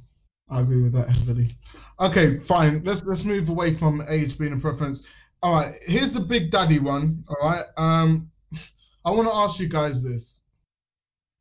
I 0.50 0.62
agree 0.62 0.82
with 0.82 0.94
that 0.94 1.10
heavily. 1.10 1.56
Okay, 2.00 2.38
fine. 2.38 2.84
Let's 2.84 3.04
let's 3.04 3.26
move 3.26 3.50
away 3.50 3.74
from 3.74 4.04
age 4.10 4.38
being 4.38 4.54
a 4.54 4.58
preference. 4.60 5.08
All 5.42 5.54
right, 5.56 5.74
here's 5.86 6.14
the 6.14 6.20
big 6.20 6.52
daddy 6.52 6.80
one. 6.80 7.24
All 7.28 7.48
right. 7.48 7.66
Um, 7.78 8.30
I 9.06 9.12
want 9.12 9.28
to 9.28 9.34
ask 9.34 9.60
you 9.60 9.68
guys 9.68 10.04
this 10.04 10.42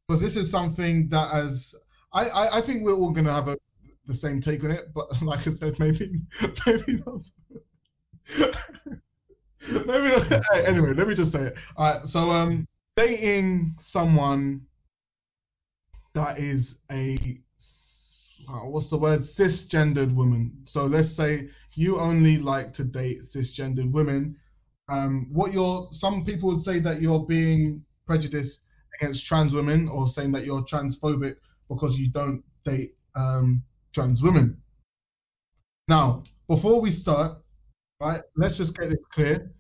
because 0.09 0.21
this 0.21 0.37
is 0.37 0.51
something 0.51 1.09
that 1.09 1.33
as 1.35 1.75
I, 2.13 2.25
I 2.29 2.59
I 2.59 2.61
think 2.61 2.83
we're 2.83 2.95
all 2.95 3.11
gonna 3.11 3.33
have 3.33 3.49
a 3.49 3.57
the 4.07 4.15
same 4.15 4.41
take 4.41 4.65
on 4.65 4.71
it, 4.71 4.93
but 4.95 5.07
like 5.23 5.47
I 5.47 5.51
said, 5.51 5.79
maybe 5.79 6.21
maybe 6.67 7.03
not. 7.07 7.31
maybe 9.87 10.09
not. 10.09 10.43
Hey, 10.53 10.67
Anyway, 10.67 10.95
let 10.95 11.09
me 11.09 11.15
just 11.15 11.33
say 11.33 11.45
it. 11.45 11.57
All 11.77 11.93
right. 11.93 12.07
So 12.07 12.31
um, 12.31 12.67
dating 12.97 13.75
someone 13.79 14.63
that 16.15 16.39
is 16.39 16.81
a 16.91 17.19
uh, 18.49 18.67
what's 18.67 18.91
the 18.91 18.99
word 18.99 19.21
cisgendered 19.21 20.15
woman 20.15 20.53
so 20.65 20.87
let's 20.87 21.09
say 21.09 21.49
you 21.75 21.99
only 21.99 22.39
like 22.39 22.73
to 22.73 22.85
date 22.85 23.21
cisgendered 23.21 23.91
women 23.91 24.37
um 24.89 25.27
what 25.33 25.53
you're 25.53 25.89
some 25.91 26.25
people 26.25 26.51
would 26.51 26.59
say 26.59 26.79
that 26.79 27.01
you're 27.01 27.25
being 27.27 27.83
prejudiced 28.07 28.65
against 29.01 29.25
trans 29.25 29.55
women 29.55 29.89
or 29.89 30.07
saying 30.07 30.31
that 30.31 30.45
you're 30.45 30.63
transphobic 30.63 31.37
because 31.69 31.99
you 31.99 32.11
don't 32.11 32.45
date 32.65 32.95
um 33.17 33.63
trans 33.95 34.23
women 34.23 34.57
now 35.89 36.23
before 36.49 36.81
we 36.81 36.91
start 36.91 37.39
right 38.01 38.21
let's 38.37 38.57
just 38.57 38.77
get 38.77 38.91
it 38.91 38.99
clear 39.11 39.53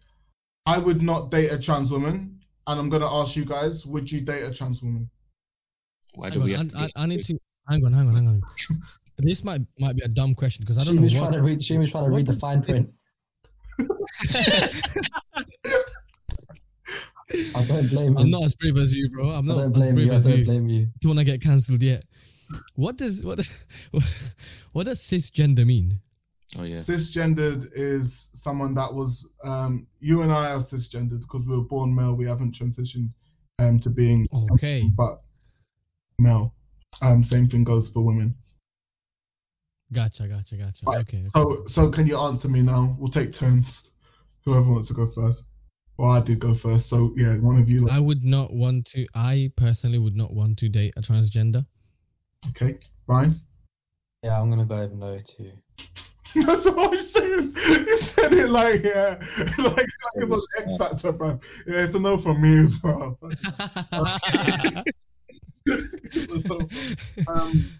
i 0.67 0.77
would 0.79 1.03
not 1.03 1.31
date 1.31 1.53
a 1.53 1.59
trans 1.59 1.91
woman 1.93 2.39
and 2.67 2.81
i'm 2.81 2.89
going 2.89 3.03
to 3.03 3.09
ask 3.09 3.37
you 3.37 3.45
guys 3.45 3.87
would 3.87 4.11
you 4.11 4.21
date 4.21 4.43
a 4.43 4.53
trans 4.53 4.83
woman 4.83 5.09
Why 6.15 6.27
Hang 6.27 6.35
do 6.35 6.41
on, 6.41 6.47
we 6.47 6.53
have 6.55 6.63
I, 6.63 6.67
to? 6.67 6.85
I, 6.97 7.03
I 7.03 7.07
need 7.07 7.23
to 7.25 7.39
hang 7.69 7.85
on, 7.85 7.93
hang 7.93 8.09
on, 8.09 8.15
hang 8.15 8.29
on. 8.29 8.43
this 9.19 9.43
might 9.45 9.61
might 9.79 9.97
be 9.97 10.03
a 10.03 10.09
dumb 10.09 10.35
question 10.35 10.63
because 10.65 10.79
I 10.79 10.85
don't 10.85 10.95
She 10.95 10.97
know 10.97 11.03
was 11.03 11.15
what. 11.15 11.21
trying 11.21 11.33
to 11.33 11.43
read. 11.43 11.63
She 11.63 11.79
was 11.79 11.91
trying 11.91 12.05
to 12.05 12.11
read 12.11 12.27
the 12.27 12.33
fine 12.35 12.63
print. 12.63 12.89
I 17.55 17.65
don't 17.65 17.89
blame 17.89 18.17
I'm 18.17 18.27
you. 18.27 18.33
not 18.33 18.45
as 18.45 18.55
brave 18.55 18.77
as 18.77 18.95
you, 18.95 19.09
bro. 19.11 19.31
I'm 19.31 19.51
I 19.51 19.55
not 19.55 19.61
don't 19.73 19.77
as 19.77 19.89
brave 19.89 20.07
you. 20.07 20.13
I 20.13 20.15
as 20.17 20.27
don't 20.27 20.39
you. 20.39 20.45
blame 20.45 20.69
you. 20.69 20.87
Don't 21.01 21.11
want 21.17 21.19
to 21.21 21.25
get 21.25 21.41
cancelled 21.43 21.83
yet. 21.83 22.05
What 22.75 22.97
does 22.97 23.23
what 23.25 23.41
what 24.73 24.85
does 24.87 25.01
cisgender 25.01 25.67
mean? 25.67 26.01
oh 26.59 26.63
yeah. 26.63 26.77
cisgendered 26.77 27.69
is 27.75 28.31
someone 28.35 28.75
that 28.75 28.93
was 28.93 29.33
um 29.43 29.87
you 29.99 30.23
and 30.23 30.31
i 30.31 30.53
are 30.53 30.59
cisgendered 30.59 31.21
because 31.23 31.45
we 31.47 31.57
were 31.57 31.65
born 31.65 31.93
male 31.93 32.15
we 32.15 32.25
haven't 32.27 32.55
transitioned 32.55 33.09
um 33.59 33.79
to 33.81 33.91
being 33.91 34.29
Okay, 34.53 34.89
but 34.97 35.23
male 36.21 36.55
um 37.03 37.23
same 37.25 37.49
thing 37.49 37.65
goes 37.65 37.91
for 37.91 38.05
women 38.05 38.37
gotcha, 39.93 40.29
gotcha, 40.29 40.57
gotcha. 40.57 40.87
Right, 40.87 41.01
Okay, 41.01 41.19
okay. 41.19 41.27
so 41.27 41.65
so 41.67 41.91
can 41.91 42.07
you 42.07 42.17
answer 42.19 42.49
me 42.49 42.63
now 42.63 42.97
we'll 42.99 43.09
take 43.09 43.33
turns 43.33 43.91
whoever 44.45 44.71
wants 44.71 44.89
to 44.89 44.95
go 44.95 45.07
first 45.07 45.47
well 45.97 46.11
i 46.13 46.21
did 46.21 46.39
go 46.39 46.55
first 46.55 46.89
so 46.89 47.11
yeah 47.17 47.37
one 47.39 47.59
of 47.59 47.69
you 47.69 47.89
I 47.91 47.99
would 48.01 48.25
not 48.25 48.53
want 48.53 48.87
to. 48.93 49.07
I 49.15 49.51
personally 49.57 49.99
would 49.99 50.17
not 50.17 50.33
want 50.33 50.59
to 50.59 50.69
date 50.69 50.95
a 50.97 51.03
transgender. 51.03 51.67
Okay 52.51 52.79
Ryan? 53.07 53.41
Yeah, 54.23 54.41
I'm 54.41 54.49
gonna 54.51 54.65
go 54.65 54.81
with 54.81 54.93
no 54.93 55.19
too. 55.21 55.53
That's 56.47 56.67
what 56.67 56.93
I'm 56.93 56.99
saying. 56.99 57.53
You 57.55 57.97
said 57.97 58.33
it 58.33 58.49
like 58.51 58.83
yeah, 58.83 59.19
like 59.59 59.87
it 60.17 60.29
was 60.29 60.49
X 60.59 60.77
Factor, 60.77 61.13
bro. 61.13 61.39
Yeah, 61.67 61.83
it's 61.85 61.95
a 61.95 62.01
no 62.01 62.17
from 62.17 62.41
me 62.43 62.59
as 62.59 62.81
well. 62.83 63.19
so, 66.47 66.69
um, 67.29 67.71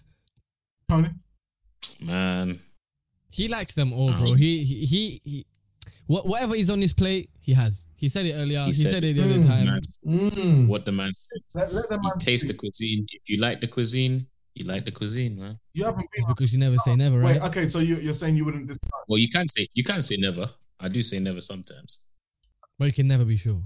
Tony, 0.89 1.09
Man, 2.01 2.59
he 3.29 3.47
likes 3.47 3.73
them 3.73 3.91
all, 3.93 4.13
bro. 4.13 4.31
Um, 4.31 4.37
He 4.37 4.63
he 4.63 4.85
he. 4.85 5.21
he 5.23 5.45
what, 6.07 6.27
whatever 6.27 6.55
is 6.55 6.69
on 6.69 6.79
his 6.81 6.93
plate, 6.93 7.31
he 7.39 7.51
has. 7.53 7.87
He 7.95 8.09
said 8.09 8.27
it 8.27 8.33
earlier. 8.33 8.59
He, 8.59 8.65
He 8.67 8.73
said, 8.73 8.91
said- 8.91 9.03
it 9.03 9.15
the 9.15 9.23
other 9.23 9.39
Mm, 9.39 9.47
time. 9.47 9.65
man, 9.65 9.81
Mm. 10.05 10.67
what 10.67 10.85
the 10.85 10.91
man 10.91 11.11
said. 11.13 11.41
let, 11.55 11.73
let 11.73 11.89
the 11.89 11.95
You 11.95 12.01
man 12.09 12.17
taste 12.19 12.47
the 12.47 12.53
cuisine. 12.53 13.07
If 13.11 13.27
you 13.27 13.41
like 13.41 13.59
the 13.59 13.67
cuisine, 13.67 14.27
you 14.55 14.65
like 14.65 14.85
the 14.85 14.91
cuisine, 14.91 15.37
man. 15.37 15.59
You 15.73 15.83
haven't 15.85 16.07
It's 16.13 16.25
been. 16.25 16.33
because 16.33 16.51
you 16.53 16.59
never 16.59 16.77
say 16.79 16.95
never, 16.95 17.19
right? 17.19 17.39
Wait, 17.41 17.47
okay, 17.49 17.65
so 17.65 17.79
you, 17.79 17.95
you're 17.97 18.13
saying 18.13 18.35
you 18.35 18.45
wouldn't. 18.45 18.67
Dis- 18.67 18.77
Well, 19.07 19.19
you 19.19 19.27
can't 19.29 19.49
say 19.51 19.67
you 19.73 19.83
can't 19.83 20.03
say 20.03 20.15
never. 20.17 20.49
I 20.79 20.87
do 20.89 21.01
say 21.01 21.19
never 21.19 21.41
sometimes. 21.41 22.05
But 22.79 22.85
you 22.85 22.93
can 22.93 23.07
never 23.07 23.25
be 23.25 23.37
sure. 23.37 23.61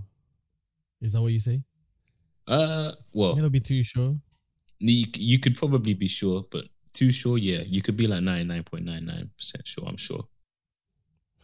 Is 1.01 1.13
that 1.13 1.21
what 1.21 1.31
you 1.31 1.39
say? 1.39 1.61
Uh, 2.47 2.91
well, 3.13 3.35
Never 3.35 3.49
be 3.49 3.59
too 3.59 3.83
sure. 3.83 4.15
you, 4.79 5.05
you 5.15 5.39
could 5.39 5.55
probably 5.55 5.93
be 5.93 6.07
sure, 6.07 6.43
but 6.51 6.65
too 6.93 7.11
sure, 7.11 7.37
yeah, 7.37 7.61
you 7.65 7.81
could 7.81 7.95
be 7.95 8.07
like 8.07 8.23
ninety 8.23 8.43
nine 8.45 8.63
point 8.63 8.85
nine 8.85 9.05
nine 9.05 9.29
percent 9.37 9.65
sure. 9.67 9.85
I'm 9.87 9.97
sure. 9.97 10.23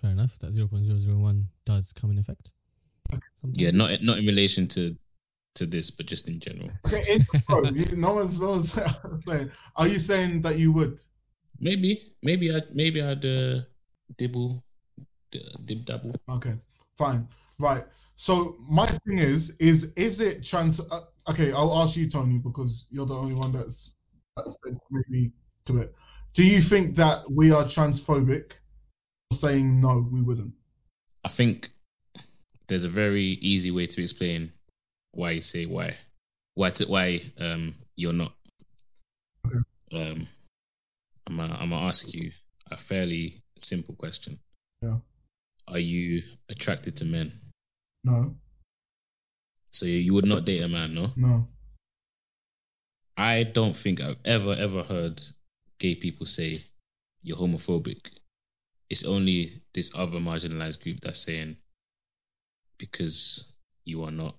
Fair 0.02 0.12
enough. 0.12 0.38
That 0.40 0.52
zero 0.54 0.68
point 0.68 0.86
zero 0.86 0.98
zero 0.98 1.18
one 1.18 1.48
does 1.66 1.94
come 1.94 2.12
in 2.12 2.18
effect. 2.18 2.52
Sometimes. 3.12 3.60
Yeah, 3.62 3.72
not 3.72 4.02
not 4.02 4.18
in 4.18 4.26
relation 4.26 4.68
to 4.70 4.96
to 5.56 5.66
this, 5.66 5.90
but 5.90 6.06
just 6.06 6.28
in 6.28 6.40
general. 6.40 6.70
okay, 6.86 7.20
bro, 7.48 7.64
you, 7.64 7.96
no 7.96 8.14
one's, 8.14 8.42
no 8.42 8.52
one's 8.52 8.74
saying. 9.26 9.52
Are 9.76 9.88
you 9.88 10.00
saying 10.00 10.42
that 10.42 10.58
you 10.58 10.72
would? 10.72 11.02
Maybe, 11.60 12.14
maybe 12.22 12.54
I 12.54 12.62
maybe 12.74 13.02
I'd 13.02 13.26
uh, 13.26 13.62
dibble, 14.18 14.64
d- 15.32 15.56
dib 15.66 15.86
dabble. 15.86 16.14
Okay, 16.30 16.56
fine, 16.98 17.28
right. 17.60 17.86
So 18.16 18.58
my 18.70 18.88
thing 18.88 19.20
is, 19.20 19.56
is 19.60 19.94
is 19.96 20.22
it 20.22 20.44
trans? 20.46 20.80
Uh, 20.80 21.02
okay, 21.30 21.52
I'll 21.54 21.78
ask 21.82 21.98
you, 21.98 22.10
Tony, 22.10 22.38
because 22.38 22.88
you're 22.90 23.06
the 23.06 23.16
only 23.16 23.36
one 23.36 23.52
that's 23.52 23.96
that 24.38 24.52
said 24.52 24.78
maybe 24.92 25.32
to 25.66 25.80
it. 25.80 25.96
Do 26.34 26.46
you 26.46 26.60
think 26.60 26.96
that 26.96 27.30
we 27.32 27.52
are 27.52 27.64
transphobic? 27.64 28.54
Saying 29.34 29.82
no, 29.82 30.08
we 30.12 30.22
wouldn't. 30.22 30.54
I 31.26 31.30
think 31.30 31.72
there's 32.68 32.86
a 32.86 32.90
very 32.90 33.40
easy 33.42 33.72
way 33.72 33.86
to 33.88 34.02
explain 34.02 34.52
why 35.16 35.32
you 35.32 35.42
say 35.42 35.66
why, 35.66 35.96
why 36.54 36.70
to, 36.70 36.86
why 36.86 37.22
um 37.40 37.74
you're 37.96 38.14
not. 38.14 38.34
Okay. 39.46 39.58
Um, 39.94 40.28
I'm 41.28 41.38
gonna, 41.38 41.58
I'm 41.60 41.70
gonna 41.70 41.86
ask 41.88 42.14
you 42.14 42.32
a 42.72 42.78
fairly 42.78 43.42
simple 43.58 43.96
question. 43.96 44.38
Yeah. 44.82 44.98
Are 45.68 45.80
you 45.80 46.22
attracted 46.50 46.96
to 46.98 47.06
men? 47.06 47.32
No, 48.04 48.36
So 49.72 49.88
you 49.88 50.14
would 50.14 50.26
not 50.26 50.46
date 50.46 50.62
a 50.62 50.68
man, 50.68 50.94
no? 50.94 51.12
no. 51.16 51.48
I 53.18 53.44
don't 53.44 53.76
think 53.76 54.00
I've 54.02 54.18
ever 54.26 54.54
ever 54.54 54.84
heard 54.84 55.22
gay 55.80 55.96
people 55.96 56.26
say 56.28 56.58
you're 57.24 57.38
homophobic. 57.38 58.12
It's 58.90 59.06
only 59.06 59.54
this 59.74 59.98
other 59.98 60.20
marginalized 60.20 60.84
group 60.84 61.00
that's 61.00 61.22
saying 61.22 61.58
because 62.78 63.56
you 63.86 64.04
are 64.04 64.12
not. 64.12 64.36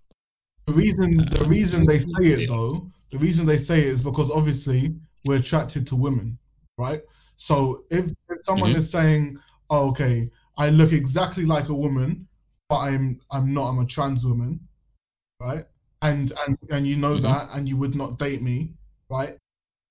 The 0.66 0.72
reason 0.72 1.28
the 1.30 1.44
reason 1.44 1.86
they 1.86 1.98
say 1.98 2.26
it 2.34 2.48
though, 2.48 2.90
the 3.10 3.18
reason 3.18 3.46
they 3.46 3.56
say 3.56 3.78
it 3.80 3.86
is 3.86 4.02
because 4.02 4.30
obviously 4.30 4.96
we're 5.24 5.36
attracted 5.36 5.86
to 5.88 5.96
women, 5.96 6.38
right? 6.78 7.02
So 7.36 7.84
if, 7.90 8.06
if 8.28 8.38
someone 8.44 8.70
Mhm. 8.70 8.76
is 8.76 8.90
saying, 8.90 9.38
oh, 9.70 9.88
"Okay, 9.90 10.30
I 10.58 10.70
look 10.70 10.92
exactly 10.92 11.44
like 11.44 11.68
a 11.68 11.74
woman, 11.74 12.26
but 12.68 12.78
I'm 12.78 13.20
I'm 13.30 13.52
not. 13.54 13.68
I'm 13.70 13.78
a 13.78 13.86
trans 13.86 14.24
woman," 14.26 14.60
right? 15.40 15.64
And 16.02 16.32
and 16.46 16.58
and 16.72 16.86
you 16.86 16.96
know 16.96 17.16
Mhm. 17.18 17.22
that, 17.22 17.48
and 17.54 17.68
you 17.68 17.76
would 17.76 17.94
not 17.94 18.18
date 18.18 18.42
me, 18.42 18.74
right? 19.08 19.36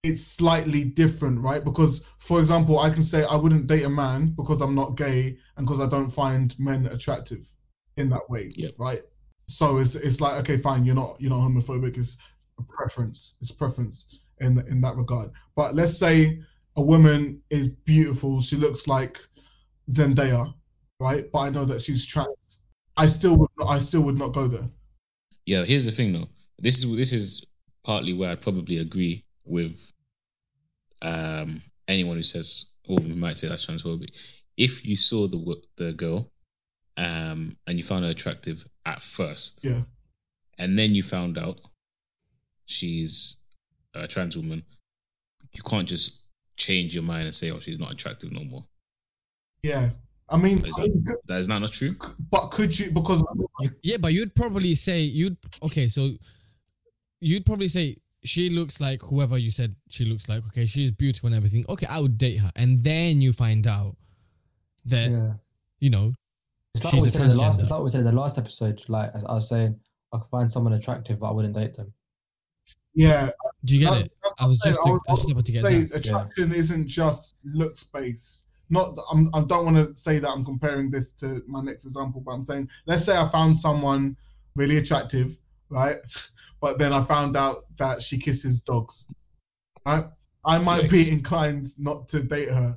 It's 0.03 0.21
slightly 0.21 0.83
different, 0.85 1.41
right? 1.41 1.63
Because, 1.63 2.05
for 2.19 2.39
example, 2.39 2.79
I 2.79 2.89
can 2.89 3.03
say 3.03 3.23
I 3.25 3.35
wouldn't 3.35 3.67
date 3.67 3.83
a 3.85 3.89
man 3.89 4.27
because 4.37 4.61
I'm 4.61 4.75
not 4.75 4.97
gay 4.97 5.37
and 5.57 5.65
because 5.65 5.81
I 5.81 5.87
don't 5.87 6.11
find 6.11 6.57
men 6.59 6.85
attractive 6.87 7.47
in 7.97 8.09
that 8.09 8.29
way, 8.29 8.55
Yep. 8.55 8.75
right? 8.77 9.01
So 9.47 9.77
it's 9.77 9.95
it's 9.95 10.21
like 10.21 10.39
okay, 10.41 10.57
fine, 10.57 10.85
you're 10.85 10.95
not 10.95 11.17
you're 11.19 11.29
not 11.31 11.39
homophobic. 11.39 11.97
It's 11.97 12.17
a 12.59 12.63
preference. 12.63 13.35
It's 13.41 13.51
a 13.51 13.55
preference 13.55 14.19
in 14.41 14.59
in 14.67 14.81
that 14.81 14.95
regard. 14.95 15.31
But 15.55 15.75
let's 15.75 15.97
say 15.97 16.39
a 16.77 16.81
woman 16.81 17.41
is 17.49 17.67
beautiful. 17.67 18.41
She 18.41 18.55
looks 18.55 18.87
like 18.87 19.19
Zendaya, 19.89 20.53
right? 20.99 21.31
But 21.31 21.39
I 21.39 21.49
know 21.49 21.65
that 21.65 21.81
she's 21.81 22.05
trans. 22.05 22.61
I 22.97 23.07
still 23.07 23.37
would 23.37 23.49
not, 23.59 23.69
I 23.69 23.79
still 23.79 24.01
would 24.03 24.17
not 24.17 24.33
go 24.33 24.47
there. 24.47 24.69
Yeah, 25.45 25.63
here's 25.63 25.85
the 25.85 25.91
thing 25.91 26.13
though. 26.13 26.27
This 26.59 26.83
is 26.83 26.95
this 26.95 27.13
is 27.13 27.45
partly 27.85 28.13
where 28.13 28.31
I'd 28.31 28.41
probably 28.41 28.77
agree 28.79 29.23
with 29.45 29.91
um 31.01 31.61
anyone 31.87 32.15
who 32.15 32.23
says 32.23 32.71
or 32.87 32.97
who 32.97 33.09
might 33.09 33.37
say 33.37 33.47
that's 33.47 33.67
transphobic. 33.67 34.41
If 34.57 34.85
you 34.85 34.95
saw 34.95 35.27
the 35.27 35.61
the 35.77 35.93
girl 35.93 36.31
um 36.97 37.55
and 37.67 37.77
you 37.77 37.83
found 37.83 38.05
her 38.05 38.11
attractive 38.11 38.65
at 38.95 39.01
first, 39.01 39.63
Yeah. 39.65 39.83
and 40.57 40.77
then 40.79 40.95
you 40.95 41.03
found 41.03 41.37
out 41.37 41.59
she's 42.65 43.43
a 43.93 44.07
trans 44.07 44.35
woman, 44.37 44.63
you 45.53 45.63
can't 45.63 45.87
just 45.87 46.27
change 46.57 46.95
your 46.95 47.03
mind 47.03 47.25
and 47.25 47.35
say, 47.35 47.51
"Oh, 47.51 47.59
she's 47.59 47.79
not 47.79 47.91
attractive 47.91 48.31
no 48.31 48.43
more." 48.43 48.65
Yeah. 49.63 49.91
I 50.29 50.37
mean, 50.37 50.65
Is 50.65 50.79
I 50.79 50.83
mean, 50.83 51.03
could- 51.05 51.17
That 51.27 51.37
is 51.39 51.47
not 51.47 51.59
not 51.59 51.71
true. 51.71 51.95
but 52.31 52.47
could 52.49 52.77
you 52.77 52.89
because 52.91 53.23
Yeah, 53.83 53.97
but 53.97 54.13
you'd 54.13 54.33
probably 54.33 54.73
say 54.75 55.01
you'd 55.01 55.37
okay. 55.61 55.87
So 55.87 56.17
you'd 57.19 57.45
probably 57.45 57.67
say 57.67 57.97
she 58.23 58.49
looks 58.49 58.79
like 58.81 59.01
whoever 59.03 59.37
you 59.37 59.51
said 59.51 59.75
she 59.89 60.03
looks 60.05 60.27
like. 60.27 60.43
Okay, 60.47 60.65
she's 60.65 60.91
beautiful 60.91 61.27
and 61.27 61.35
everything. 61.35 61.63
Okay, 61.69 61.85
I 61.85 61.99
would 61.99 62.17
date 62.17 62.37
her, 62.37 62.51
and 62.55 62.83
then 62.83 63.21
you 63.21 63.33
find 63.33 63.67
out 63.67 63.97
that 64.85 65.11
Yeah. 65.11 65.33
you 65.79 65.89
know 65.91 66.13
It's 66.75 66.83
like 66.83 66.93
what 66.93 67.03
we 67.03 67.09
said 67.09 67.21
in 67.21 67.29
the 67.29 67.37
last. 67.37 67.59
It's 67.59 67.69
like 67.69 67.77
what 67.79 67.83
we 67.85 67.89
said 67.89 67.99
in 68.01 68.05
the 68.05 68.11
last 68.11 68.37
episode. 68.37 68.83
Like 68.89 69.11
I 69.15 69.33
was 69.33 69.47
saying, 69.49 69.79
I 70.13 70.17
could 70.17 70.29
find 70.29 70.49
someone 70.51 70.73
attractive, 70.73 71.19
but 71.19 71.29
I 71.29 71.31
wouldn't 71.31 71.55
date 71.55 71.75
them. 71.75 71.91
yeah, 72.93 73.29
Do 73.63 73.73
you 73.75 73.79
get 73.81 73.85
That's- 73.91 74.05
it? 74.05 74.11
that's 74.21 74.33
I 74.39 74.45
was 74.45 74.59
what 74.59 74.67
I'm 74.67 74.71
just, 74.73 74.83
saying. 74.83 74.99
I 75.07 75.11
was 75.11 75.19
just 75.21 75.31
about 75.31 75.45
to 75.45 75.51
get 75.51 75.63
say 75.63 75.79
that. 75.83 76.05
attraction 76.05 76.53
isn't 76.53 76.87
just 76.87 77.39
looks 77.43 77.83
based. 77.83 78.47
Not, 78.69 78.97
I'm, 79.11 79.29
I 79.35 79.43
don't 79.43 79.63
want 79.65 79.77
to 79.77 79.93
say 79.93 80.17
that 80.19 80.29
I'm 80.29 80.43
comparing 80.43 80.89
this 80.89 81.11
to 81.13 81.41
my 81.47 81.61
next 81.61 81.85
example, 81.85 82.21
but 82.25 82.33
I'm 82.33 82.41
saying, 82.43 82.67
let's 82.87 83.03
say 83.05 83.15
I 83.15 83.27
found 83.27 83.55
someone 83.55 84.17
really 84.55 84.77
attractive, 84.77 85.37
right? 85.69 85.97
But 86.61 86.79
then 86.79 86.93
I 86.93 87.03
found 87.03 87.37
out 87.37 87.65
that 87.77 88.01
she 88.01 88.17
kisses 88.17 88.59
dogs, 88.61 89.07
right? 89.85 90.05
I 90.45 90.57
might 90.57 90.89
be 90.89 91.11
inclined 91.11 91.67
not 91.77 92.07
to 92.07 92.23
date 92.23 92.49
her 92.49 92.75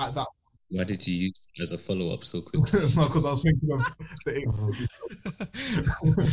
at 0.00 0.14
that 0.16 0.26
Why 0.70 0.82
did 0.82 1.06
you 1.06 1.14
use 1.14 1.46
it 1.54 1.62
as 1.62 1.70
a 1.72 1.78
follow 1.78 2.12
up 2.12 2.24
so 2.24 2.40
quickly? 2.42 2.80
because 2.80 3.24
I 3.24 3.30
was 3.30 3.42
thinking 3.42 3.70
of 3.70 3.84
the 4.24 4.88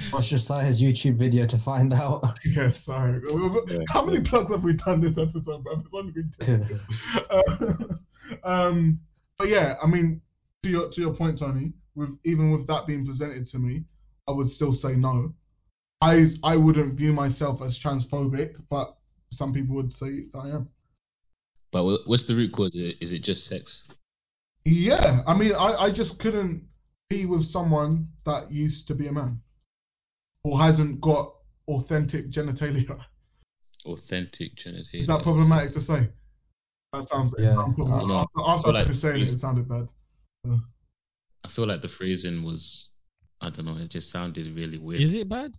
Watch 0.13 0.29
Josiah's 0.29 0.81
YouTube 0.81 1.15
video 1.15 1.45
to 1.45 1.57
find 1.57 1.93
out. 1.93 2.39
yes, 2.55 2.83
sorry. 2.83 3.21
How 3.89 4.03
many 4.03 4.21
plugs 4.21 4.51
have 4.51 4.63
we 4.63 4.73
done 4.73 5.01
this 5.01 5.19
episode, 5.19 5.63
bro? 5.63 5.79
It's 5.79 5.93
only 5.93 6.13
been 6.13 6.31
two. 6.39 6.63
Uh, 7.29 7.43
um, 8.43 8.99
but 9.37 9.49
yeah, 9.49 9.75
I 9.81 9.87
mean, 9.87 10.21
to 10.63 10.69
your 10.69 10.89
to 10.89 11.01
your 11.01 11.13
point, 11.13 11.37
Tony, 11.37 11.73
with 11.93 12.17
even 12.23 12.49
with 12.51 12.65
that 12.67 12.87
being 12.87 13.05
presented 13.05 13.45
to 13.47 13.59
me, 13.59 13.83
I 14.27 14.31
would 14.31 14.47
still 14.47 14.71
say 14.71 14.95
no. 14.95 15.33
I 16.01 16.25
I 16.43 16.57
wouldn't 16.57 16.95
view 16.95 17.13
myself 17.13 17.61
as 17.61 17.79
transphobic, 17.79 18.55
but 18.69 18.95
some 19.31 19.53
people 19.53 19.75
would 19.75 19.93
say 19.93 20.25
I 20.33 20.49
am. 20.49 20.69
But 21.71 21.85
what's 22.05 22.23
the 22.23 22.33
root 22.35 22.51
cause? 22.51 22.75
Is 22.75 22.83
it, 22.83 22.97
is 23.01 23.13
it 23.13 23.23
just 23.23 23.47
sex? 23.47 23.99
Yeah, 24.65 25.21
I 25.27 25.33
mean, 25.33 25.53
I 25.53 25.75
I 25.79 25.91
just 25.91 26.19
couldn't 26.19 26.63
be 27.09 27.25
with 27.25 27.43
someone 27.43 28.07
that 28.25 28.51
used 28.51 28.87
to 28.87 28.95
be 28.95 29.07
a 29.07 29.11
man 29.11 29.39
or 30.43 30.59
hasn't 30.59 31.01
got 31.01 31.33
authentic 31.67 32.29
genitalia. 32.29 32.99
Authentic 33.85 34.55
genitalia. 34.55 34.95
Is 34.95 35.07
that 35.07 35.23
problematic 35.23 35.71
to 35.71 35.81
say? 35.81 36.09
That 36.93 37.03
sounds. 37.03 37.33
Yeah. 37.37 37.59
After, 37.59 37.83
I 37.87 37.95
don't 37.97 38.07
know. 38.07 38.15
after, 38.19 38.39
after 38.47 38.67
feel 38.67 38.75
I 38.75 38.79
like 38.79 38.87
was 38.87 39.01
saying 39.01 39.21
it, 39.21 39.23
it 39.23 39.37
sounded 39.37 39.67
bad. 39.67 39.87
I 40.45 41.47
feel 41.49 41.67
like 41.67 41.81
the 41.81 41.87
phrasing 41.87 42.43
was, 42.43 42.97
I 43.41 43.49
don't 43.49 43.65
know, 43.65 43.77
it 43.77 43.89
just 43.89 44.11
sounded 44.11 44.47
really 44.55 44.77
weird. 44.77 45.01
Is 45.01 45.13
it 45.13 45.27
bad? 45.27 45.53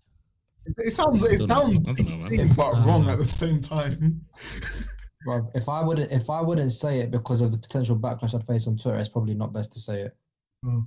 It, 0.67 0.75
it 0.79 0.91
sounds. 0.93 1.23
It 1.25 1.43
I 1.43 1.47
know. 1.47 1.75
sounds 1.75 2.03
know, 2.03 2.49
but 2.57 2.87
wrong 2.87 3.09
at 3.11 3.19
the 3.19 3.27
same 3.27 3.61
time. 3.61 4.25
Well, 5.27 5.51
if 5.55 5.69
I 5.69 5.83
wouldn't, 5.83 6.13
if 6.13 6.29
I 6.29 6.41
wouldn't 6.41 6.73
say 6.73 6.99
it 7.01 7.11
because 7.11 7.41
of 7.41 7.51
the 7.51 7.59
potential 7.59 7.97
backlash 7.97 8.35
I'd 8.35 8.47
face 8.47 8.67
on 8.67 8.77
Twitter, 8.77 8.99
it's 8.99 9.09
probably 9.09 9.35
not 9.35 9.53
best 9.53 9.73
to 9.73 9.81
say 9.81 10.03
it. 10.03 10.17
Hmm. 10.63 10.81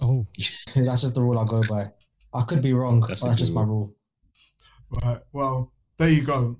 Oh, 0.00 0.26
that's 0.74 1.02
just 1.02 1.14
the 1.14 1.22
rule 1.22 1.38
I 1.38 1.44
go 1.44 1.60
by. 1.70 1.84
I 2.32 2.42
could 2.44 2.62
be 2.62 2.72
wrong, 2.72 3.00
That's 3.00 3.22
but 3.22 3.28
that's 3.28 3.38
good 3.40 3.44
just 3.44 3.54
my 3.54 3.62
rule. 3.62 3.94
rule. 4.90 5.00
Right. 5.02 5.20
Well, 5.32 5.72
there 5.98 6.08
you 6.10 6.24
go. 6.24 6.58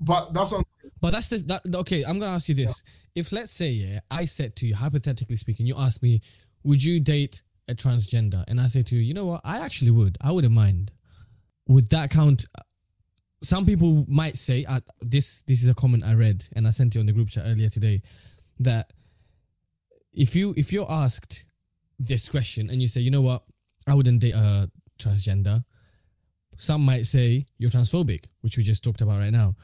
But 0.00 0.32
that's 0.34 0.52
what 0.52 0.58
I'm 0.58 0.90
But 1.00 1.12
that's 1.12 1.28
this. 1.28 1.42
That 1.42 1.62
okay. 1.74 2.04
I'm 2.04 2.18
gonna 2.18 2.32
ask 2.32 2.48
you 2.48 2.54
this: 2.54 2.82
If 3.14 3.32
let's 3.32 3.52
say, 3.52 3.70
yeah, 3.70 4.00
I 4.10 4.26
said 4.26 4.54
to 4.56 4.66
you, 4.66 4.74
hypothetically 4.74 5.36
speaking, 5.36 5.66
you 5.66 5.74
ask 5.76 6.02
me, 6.02 6.20
would 6.62 6.82
you 6.82 7.00
date 7.00 7.42
a 7.68 7.74
transgender? 7.74 8.44
And 8.48 8.60
I 8.60 8.66
say 8.66 8.82
to 8.82 8.94
you, 8.94 9.00
you 9.00 9.14
know 9.14 9.26
what? 9.26 9.40
I 9.44 9.58
actually 9.58 9.90
would. 9.90 10.18
I 10.20 10.30
wouldn't 10.30 10.54
mind. 10.54 10.92
Would 11.68 11.88
that 11.90 12.10
count? 12.10 12.44
Some 13.44 13.66
people 13.66 14.06
might 14.08 14.38
say, 14.38 14.64
uh, 14.64 14.80
this. 15.02 15.42
This 15.46 15.62
is 15.62 15.68
a 15.68 15.74
comment 15.74 16.02
I 16.02 16.14
read, 16.14 16.46
and 16.56 16.66
I 16.66 16.70
sent 16.70 16.96
it 16.96 17.00
on 17.00 17.06
the 17.06 17.12
group 17.12 17.28
chat 17.28 17.44
earlier 17.46 17.68
today, 17.68 18.02
that 18.60 18.92
if 20.14 20.34
you 20.34 20.54
if 20.56 20.72
you're 20.72 20.90
asked 20.90 21.44
this 21.98 22.28
question 22.28 22.70
and 22.70 22.80
you 22.80 22.88
say, 22.88 23.00
you 23.00 23.10
know 23.10 23.20
what, 23.20 23.42
I 23.86 23.94
wouldn't 23.94 24.20
date 24.20 24.34
a 24.34 24.70
transgender. 24.98 25.64
Some 26.56 26.84
might 26.84 27.06
say 27.06 27.44
you're 27.58 27.70
transphobic, 27.70 28.24
which 28.40 28.56
we 28.56 28.62
just 28.62 28.82
talked 28.82 29.00
about 29.00 29.18
right 29.18 29.32
now. 29.32 29.56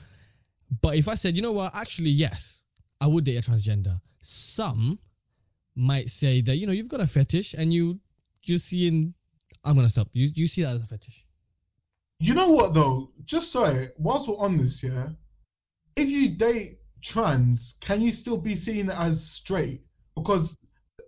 But 0.82 0.96
if 0.96 1.08
I 1.08 1.14
said, 1.14 1.34
you 1.36 1.42
know 1.42 1.52
what, 1.52 1.74
actually, 1.74 2.10
yes, 2.10 2.62
I 3.00 3.06
would 3.06 3.24
date 3.24 3.36
a 3.36 3.50
transgender. 3.50 4.00
Some 4.20 4.98
might 5.74 6.10
say 6.10 6.42
that 6.42 6.56
you 6.56 6.66
know 6.66 6.72
you've 6.72 6.88
got 6.88 7.00
a 7.00 7.06
fetish 7.06 7.54
and 7.54 7.72
you 7.72 7.98
you 8.42 8.58
see 8.58 8.88
in. 8.88 9.14
I'm 9.64 9.74
gonna 9.74 9.88
stop. 9.88 10.08
You 10.12 10.28
you 10.34 10.46
see 10.46 10.62
that 10.64 10.74
as 10.74 10.82
a 10.82 10.86
fetish. 10.86 11.24
You 12.20 12.34
know 12.34 12.50
what 12.50 12.74
though? 12.74 13.10
Just 13.24 13.50
sorry, 13.50 13.88
whilst 13.98 14.28
we're 14.28 14.36
on 14.36 14.56
this, 14.56 14.82
yeah. 14.82 15.08
If 15.96 16.10
you 16.10 16.28
date 16.28 16.78
trans, 17.02 17.78
can 17.80 18.02
you 18.02 18.10
still 18.10 18.36
be 18.36 18.54
seen 18.54 18.90
as 18.90 19.24
straight? 19.24 19.80
Because 20.14 20.56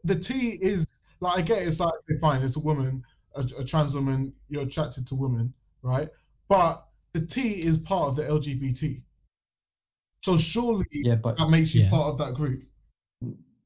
the 0.04 0.16
T 0.18 0.58
is 0.62 0.98
like 1.20 1.38
I 1.38 1.42
get 1.42 1.62
it's 1.62 1.80
like 1.80 1.92
fine, 2.20 2.42
it's 2.42 2.56
a 2.56 2.60
woman, 2.60 3.04
a, 3.34 3.44
a 3.58 3.64
trans 3.64 3.94
woman, 3.94 4.32
you're 4.48 4.62
attracted 4.62 5.06
to 5.08 5.14
women, 5.14 5.52
right? 5.82 6.08
But 6.48 6.86
the 7.12 7.26
T 7.26 7.62
is 7.62 7.76
part 7.76 8.08
of 8.08 8.16
the 8.16 8.22
LGBT. 8.22 9.02
So 10.22 10.36
surely 10.38 10.86
Yeah, 10.92 11.16
but 11.16 11.36
that 11.36 11.50
makes 11.50 11.74
you 11.74 11.82
Yeah. 11.82 11.90
part 11.90 12.12
of 12.12 12.18
that 12.18 12.34
group. 12.34 12.64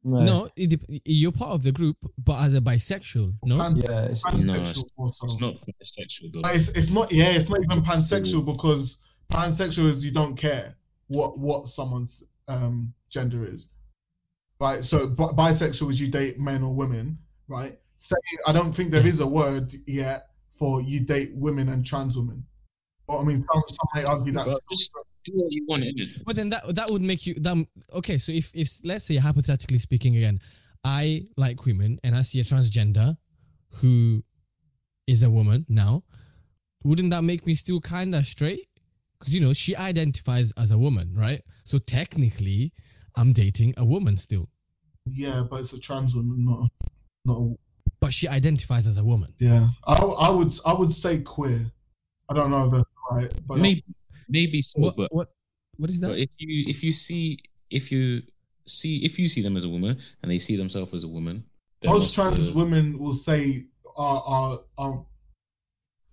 No, 0.06 0.20
No, 0.25 0.48
it, 0.56 0.80
you're 1.04 1.32
part 1.32 1.50
of 1.50 1.62
the 1.62 1.72
group, 1.72 1.96
but 2.25 2.40
as 2.44 2.54
a 2.54 2.60
bisexual, 2.60 3.34
no. 3.42 3.56
Pan- 3.58 3.76
yeah, 3.76 4.04
it's, 4.04 4.25
No, 4.25 4.54
pansexual 4.54 4.60
it's- 4.60 4.84
also. 4.96 5.25
It's 5.25 5.40
not 5.40 5.54
sexual 5.82 6.30
though. 6.32 6.48
It's, 6.50 6.68
it's 6.70 6.90
not 6.90 7.10
yeah 7.12 7.30
it's 7.32 7.48
not 7.48 7.60
even 7.62 7.82
pansexual 7.82 8.44
because 8.44 8.98
pansexual 9.32 9.86
is 9.86 10.04
you 10.04 10.12
don't 10.12 10.36
care 10.36 10.76
what 11.08 11.38
what 11.38 11.66
someone's 11.68 12.25
um 12.48 12.92
gender 13.10 13.44
is 13.44 13.66
right 14.60 14.82
so 14.84 15.06
bi- 15.08 15.32
bisexual 15.32 15.90
is 15.90 16.00
you 16.00 16.08
date 16.08 16.38
men 16.38 16.62
or 16.62 16.72
women 16.75 17.18
right 17.48 17.78
say 17.96 18.16
i 18.46 18.52
don't 18.52 18.72
think 18.72 18.90
there 18.92 19.06
is 19.06 19.20
a 19.20 19.26
word 19.26 19.72
yet 19.86 20.28
for 20.52 20.80
you 20.82 21.00
date 21.00 21.30
women 21.34 21.68
and 21.70 21.84
trans 21.84 22.16
women 22.16 22.44
Well, 23.08 23.18
i 23.18 23.25
mean 23.25 23.36
some, 23.38 23.62
some 23.68 23.88
may 23.94 24.04
argue 24.04 24.32
But 24.32 24.46
that's 24.46 24.60
just 24.70 24.90
do 25.26 25.47
you 25.50 25.64
want, 25.68 25.83
innit? 25.85 26.25
But 26.25 26.37
then 26.37 26.49
that 26.50 26.75
that 26.75 26.90
would 26.90 27.02
make 27.02 27.26
you 27.26 27.35
that 27.35 27.66
okay. 27.95 28.18
So 28.18 28.33
if 28.33 28.50
if 28.54 28.78
let's 28.85 29.04
say 29.04 29.16
hypothetically 29.16 29.78
speaking 29.78 30.16
again, 30.16 30.40
I 30.85 31.26
like 31.37 31.66
women 31.66 31.99
and 32.04 32.14
I 32.16 32.23
see 32.23 32.40
a 32.40 32.45
transgender 32.45 33.16
who 33.80 34.23
is 35.06 35.23
a 35.23 35.30
woman 35.30 35.66
now, 35.68 36.02
wouldn't 36.85 37.11
that 37.11 37.23
make 37.23 37.47
me 37.47 37.54
still 37.54 37.80
kind 37.80 38.14
of 38.14 38.26
straight? 38.26 38.68
Because 39.18 39.35
you 39.35 39.40
know 39.40 39.52
she 39.52 39.76
identifies 39.76 40.52
as 40.56 40.71
a 40.71 40.78
woman, 40.78 41.12
right? 41.14 41.42
So 41.64 41.78
technically, 41.78 42.73
I'm 43.16 43.33
dating 43.33 43.75
a 43.76 43.85
woman 43.85 44.16
still, 44.16 44.49
yeah 45.12 45.42
but 45.49 45.61
it's 45.61 45.73
a 45.73 45.80
trans 45.80 46.14
woman 46.14 46.45
not 46.45 46.68
not 47.25 47.38
a, 47.38 47.54
but 48.00 48.12
she 48.12 48.28
identifies 48.28 48.87
as 48.87 48.99
a 48.99 49.04
woman. 49.04 49.33
yeah 49.38 49.68
I, 49.87 49.95
I 49.95 50.30
would 50.30 50.52
i 50.66 50.73
would 50.73 50.92
say 50.92 51.21
queer 51.21 51.61
i 52.28 52.35
don't 52.35 52.50
know 52.50 52.66
if 52.66 52.73
that's 52.73 52.85
right 53.11 53.47
but 53.47 53.59
Maybe, 53.59 53.85
maybe 54.28 54.62
so, 54.62 54.80
What 54.80 54.97
but 54.97 55.12
what 55.12 55.28
what 55.76 55.90
is 55.90 56.00
that? 56.00 56.09
But 56.09 56.18
if 56.18 56.30
you 56.38 56.64
if 56.68 56.83
you 56.83 56.92
see 56.92 57.38
if 57.71 57.90
you 57.92 58.23
see 58.66 59.04
if 59.04 59.18
you 59.18 59.28
see 59.28 59.42
them 59.42 59.56
as 59.56 59.64
a 59.64 59.68
woman 59.68 59.99
and 60.23 60.30
they 60.30 60.38
see 60.38 60.56
themselves 60.56 60.95
as 60.95 61.04
a 61.04 61.09
woman, 61.09 61.45
most 61.84 62.15
trans 62.15 62.47
the- 62.52 62.58
women 62.58 62.99
will 62.99 63.12
say 63.12 63.65
are 63.97 64.23
are 64.26 64.58
are 64.78 65.04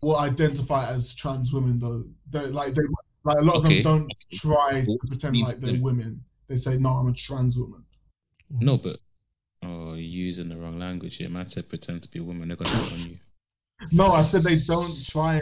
will 0.02 0.18
identify 0.18 0.88
as 0.90 1.14
trans 1.14 1.54
women 1.54 1.80
though. 1.80 2.04
They 2.30 2.48
like 2.48 2.74
they 2.74 2.82
like 3.24 3.38
a 3.38 3.42
lot 3.42 3.56
of 3.58 3.66
Okay. 3.66 3.82
them 3.82 4.08
don't 4.08 4.14
try 4.34 4.82
to 4.84 4.98
pretend 5.08 5.38
like 5.40 5.60
they're 5.60 5.74
them. 5.74 5.82
women. 5.82 6.24
They 6.48 6.56
say 6.56 6.78
no, 6.78 6.90
I'm 6.90 7.08
a 7.08 7.14
trans 7.14 7.58
woman. 7.58 7.86
no, 8.50 8.78
but 8.78 9.00
oh, 9.64 9.94
you're 9.94 10.26
using 10.28 10.50
the 10.50 10.58
wrong 10.58 10.78
language 10.78 11.18
here. 11.18 11.30
Man 11.30 11.46
said 11.48 11.70
pretend 11.70 12.02
to 12.04 12.12
be 12.12 12.20
a 12.20 12.24
woman. 12.24 12.50
They're 12.50 12.58
gonna 12.58 12.70
hit 12.78 12.92
on 12.94 13.00
you. 13.12 13.18
No, 13.92 14.12
I 14.12 14.22
said 14.22 14.44
they 14.44 14.60
don't 14.60 14.94
try 15.06 15.40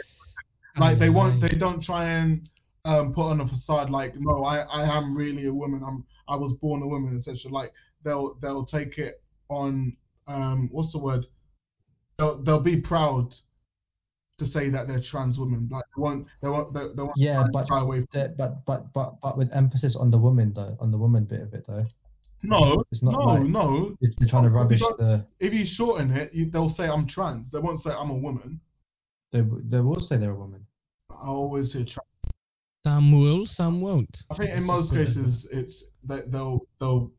like 0.78 0.98
they 0.98 1.10
won't. 1.10 1.40
They 1.40 1.48
don't 1.64 1.82
try 1.82 2.04
and 2.08 2.48
um 2.84 3.12
put 3.12 3.26
on 3.26 3.40
a 3.40 3.46
facade 3.46 3.90
like 3.90 4.14
no, 4.18 4.44
I 4.44 4.60
I 4.60 4.82
am 4.84 5.16
really 5.16 5.46
a 5.46 5.54
woman. 5.54 5.82
I'm 5.86 6.04
I 6.28 6.36
was 6.36 6.52
born 6.54 6.82
a 6.82 6.86
woman, 6.86 7.14
etc. 7.14 7.50
Like 7.50 7.72
they'll 8.02 8.34
they'll 8.34 8.64
take 8.64 8.98
it 8.98 9.22
on 9.48 9.96
um 10.26 10.68
what's 10.72 10.92
the 10.92 10.98
word? 10.98 11.26
They'll 12.18 12.42
they'll 12.42 12.60
be 12.60 12.80
proud 12.80 13.34
to 14.38 14.46
say 14.46 14.68
that 14.70 14.88
they're 14.88 15.00
trans 15.00 15.38
women. 15.38 15.68
Like 15.70 15.84
they 15.96 16.02
won't 16.02 16.26
they 16.40 16.48
won't 16.48 16.74
they, 16.74 16.80
they 16.94 17.02
won't 17.02 17.12
yeah, 17.16 17.44
but 17.52 17.68
shy 17.68 17.78
away 17.80 17.98
from 17.98 18.06
the- 18.12 18.34
but 18.36 18.64
but 18.66 18.92
but 18.92 19.20
but 19.20 19.38
with 19.38 19.52
emphasis 19.52 19.94
on 19.94 20.10
the 20.10 20.18
woman 20.18 20.52
though, 20.52 20.76
on 20.80 20.90
the 20.90 20.98
woman 20.98 21.24
bit 21.24 21.40
of 21.42 21.54
it 21.54 21.64
though. 21.66 21.86
No, 22.44 22.82
It's 22.90 23.02
not 23.04 23.12
no, 23.12 23.18
like- 23.20 23.42
no. 23.44 23.94
If 24.00 24.16
they're 24.16 24.26
trying 24.28 24.42
to 24.44 24.50
rubbish 24.50 24.80
the, 24.80 25.24
If 25.38 25.54
you 25.54 25.64
shorten 25.64 26.10
it, 26.10 26.34
you, 26.34 26.46
they'll 26.46 26.68
say 26.68 26.88
I'm 26.88 27.06
trans. 27.06 27.52
They 27.52 27.60
won't 27.60 27.78
say 27.78 27.92
I'm 27.96 28.10
a 28.10 28.16
woman. 28.18 28.60
they 29.30 29.42
they 29.42 29.78
will 29.80 30.00
say 30.00 30.16
they're 30.16 30.32
a 30.32 30.36
woman. 30.36 30.66
I 31.10 31.26
always 31.28 31.72
hear 31.72 31.84
trans. 31.84 32.08
Some 32.84 33.12
will, 33.12 33.46
some 33.46 33.80
won't. 33.80 34.22
I 34.30 34.34
think 34.34 34.50
in 34.50 34.64
most 34.64 34.90
just 34.90 34.90
put 34.90 34.98
it 34.98 35.02
as 35.02 35.14
cases, 35.14 35.48
it's 35.52 35.90
that 36.04 36.32
they'll 36.32 36.66
they'll 36.80 37.12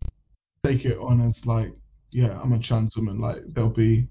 take 0.63 0.85
it 0.85 0.97
on 0.97 1.21
as 1.21 1.45
like, 1.45 1.71
yeah, 2.11 2.39
I'm 2.41 2.51
a 2.51 2.59
trans 2.59 2.97
woman. 2.97 3.19
Like 3.19 3.37
they'll 3.53 3.69
be 3.69 4.07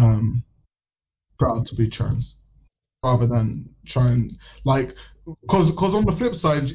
um 0.00 0.44
proud 1.38 1.66
to 1.66 1.74
be 1.74 1.88
trans, 1.88 2.38
rather 3.04 3.26
than 3.26 3.68
try 3.84 4.12
and 4.12 4.38
like, 4.64 4.94
cause 5.48 5.72
cause 5.72 5.96
on 5.96 6.04
the 6.04 6.12
flip 6.12 6.36
side, 6.36 6.70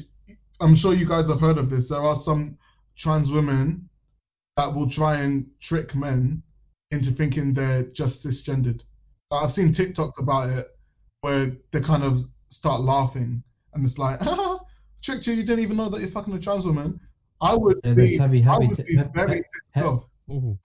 I'm 0.60 0.74
sure 0.74 0.92
you 0.92 1.06
guys 1.06 1.28
have 1.28 1.40
heard 1.40 1.56
of 1.56 1.70
this. 1.70 1.88
There 1.88 2.02
are 2.02 2.14
some 2.14 2.58
trans 2.98 3.32
women 3.32 3.88
that 4.58 4.74
will 4.74 4.90
try 4.90 5.20
and 5.20 5.46
trick 5.60 5.94
men 5.94 6.42
into 6.90 7.10
thinking 7.10 7.54
they're 7.54 7.84
just 7.84 8.26
cisgendered. 8.26 8.82
I've 9.30 9.52
seen 9.52 9.68
TikToks 9.68 10.20
about 10.20 10.50
it 10.50 10.66
where 11.22 11.56
they 11.70 11.80
kind 11.80 12.02
of 12.02 12.24
start 12.50 12.82
laughing 12.82 13.42
and 13.74 13.84
it's 13.84 13.98
like, 13.98 14.18
ah, 14.26 14.58
tricked 15.02 15.26
you, 15.26 15.34
you 15.34 15.42
didn't 15.42 15.60
even 15.64 15.76
know 15.76 15.88
that 15.88 16.00
you're 16.00 16.10
fucking 16.10 16.34
a 16.34 16.38
trans 16.38 16.64
woman. 16.66 16.98
I 17.40 17.54
would 17.54 17.80
Yeah, 17.84 17.94
there's 17.94 18.12
be, 18.12 18.18
heavy, 18.18 18.40
I 18.40 18.52
heavy, 18.52 18.66
would 18.66 18.76
ti- 18.76 18.82
be 18.82 18.96
he- 18.96 19.02
very 19.14 19.36
he- 19.36 19.42
pissed 19.74 19.86
off. 19.86 20.08
Ooh. 20.30 20.58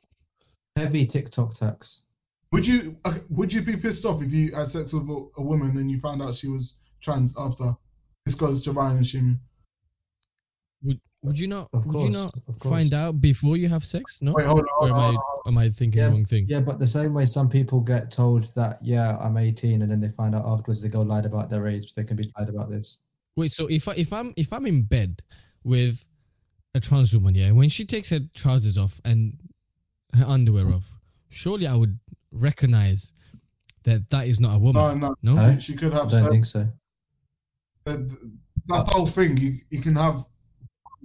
heavy 0.75 1.05
TikTok 1.05 1.53
tax. 1.53 2.03
Would 2.51 2.67
you 2.67 2.97
okay, 3.05 3.19
would 3.29 3.51
you 3.53 3.61
be 3.61 3.75
pissed 3.75 4.05
off 4.05 4.21
if 4.21 4.31
you 4.31 4.53
had 4.53 4.67
sex 4.67 4.93
with 4.93 5.09
a, 5.09 5.25
a 5.37 5.41
woman 5.41 5.77
and 5.77 5.89
you 5.91 5.99
found 5.99 6.21
out 6.21 6.35
she 6.35 6.47
was 6.47 6.75
trans 7.01 7.35
after? 7.37 7.75
This 8.25 8.35
goes 8.35 8.61
to 8.63 8.71
Ryan 8.71 8.97
and 8.97 9.05
Shimi. 9.05 9.39
Would 11.25 11.31
would 11.31 11.39
you 11.39 11.47
not? 11.47 11.69
Of 11.73 11.85
would 11.87 12.01
you 12.01 12.11
not 12.11 12.31
find 12.61 12.93
out 12.93 13.19
before 13.19 13.57
you 13.57 13.67
have 13.69 13.83
sex? 13.83 14.21
No. 14.21 14.33
Wait, 14.33 14.45
hold 14.45 14.59
on. 14.59 14.65
or 14.79 14.87
Hold 14.87 14.91
am 14.91 14.97
on, 14.97 15.17
I 15.45 15.49
am 15.49 15.57
I 15.57 15.69
thinking 15.69 15.99
Yeah, 15.99 16.05
the 16.07 16.11
wrong 16.11 16.25
thing? 16.25 16.45
Yeah, 16.47 16.59
but 16.59 16.77
the 16.79 16.87
same 16.87 17.13
way 17.13 17.25
some 17.25 17.49
people 17.49 17.79
get 17.81 18.11
told 18.11 18.43
that 18.55 18.77
yeah, 18.81 19.17
I'm 19.19 19.37
18, 19.37 19.81
and 19.81 19.89
then 19.89 19.99
they 19.99 20.09
find 20.09 20.35
out 20.35 20.45
afterwards 20.45 20.81
they 20.81 20.89
go 20.89 21.01
lied 21.01 21.25
about 21.25 21.49
their 21.49 21.67
age. 21.67 21.93
They 21.93 22.03
can 22.03 22.15
be 22.15 22.29
lied 22.37 22.49
about 22.49 22.69
this. 22.69 22.99
Wait, 23.35 23.51
so 23.51 23.65
if 23.67 23.87
I 23.87 23.93
if 23.93 24.13
I'm 24.13 24.33
if 24.37 24.53
I'm 24.53 24.65
in 24.65 24.83
bed 24.83 25.21
with 25.63 26.07
a 26.75 26.79
trans 26.79 27.13
woman, 27.13 27.33
yeah, 27.35 27.51
when 27.51 27.69
she 27.69 27.85
takes 27.85 28.09
her 28.11 28.19
trousers 28.35 28.77
off 28.77 29.01
and 29.03 29.37
her 30.13 30.25
underwear 30.25 30.67
off, 30.73 30.85
surely 31.29 31.65
I 31.67 31.75
would 31.75 31.97
recognize 32.31 33.13
that 33.83 34.09
that 34.09 34.27
is 34.27 34.39
not 34.39 34.55
a 34.55 34.59
woman. 34.59 34.99
no, 34.99 35.15
No, 35.21 35.35
Huh? 35.35 35.57
she 35.57 35.73
could 35.75 35.93
have. 35.93 36.11
I 36.13 36.15
have 36.17 36.23
don't 36.23 36.23
sex. 36.23 36.29
think 36.31 36.45
so. 36.45 36.69
That's 38.67 38.83
the 38.85 38.91
whole 38.93 39.05
thing. 39.07 39.37
You 39.37 39.57
you 39.69 39.81
can 39.81 39.95
have 39.95 40.25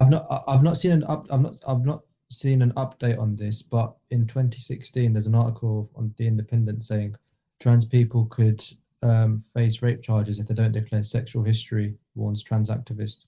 I've 0.00 0.08
not 0.10 0.44
I've 0.48 0.62
not 0.62 0.76
seen 0.76 0.92
an 0.92 1.04
up 1.04 1.26
I've 1.30 1.40
not 1.42 1.60
I've 1.66 1.84
not 1.84 2.02
seen 2.30 2.62
an 2.62 2.72
update 2.72 3.18
on 3.18 3.36
this, 3.36 3.62
but 3.62 3.94
in 4.10 4.26
2016 4.26 5.12
there's 5.12 5.26
an 5.26 5.34
article 5.34 5.90
on 5.96 6.14
the 6.16 6.26
Independent 6.26 6.82
saying 6.84 7.14
trans 7.60 7.84
people 7.84 8.26
could 8.26 8.62
um, 9.02 9.40
face 9.54 9.82
rape 9.82 10.02
charges 10.02 10.38
if 10.38 10.46
they 10.46 10.54
don't 10.54 10.72
declare 10.72 11.02
sexual 11.02 11.42
history, 11.42 11.94
warns 12.14 12.42
trans 12.42 12.70
activist. 12.70 13.26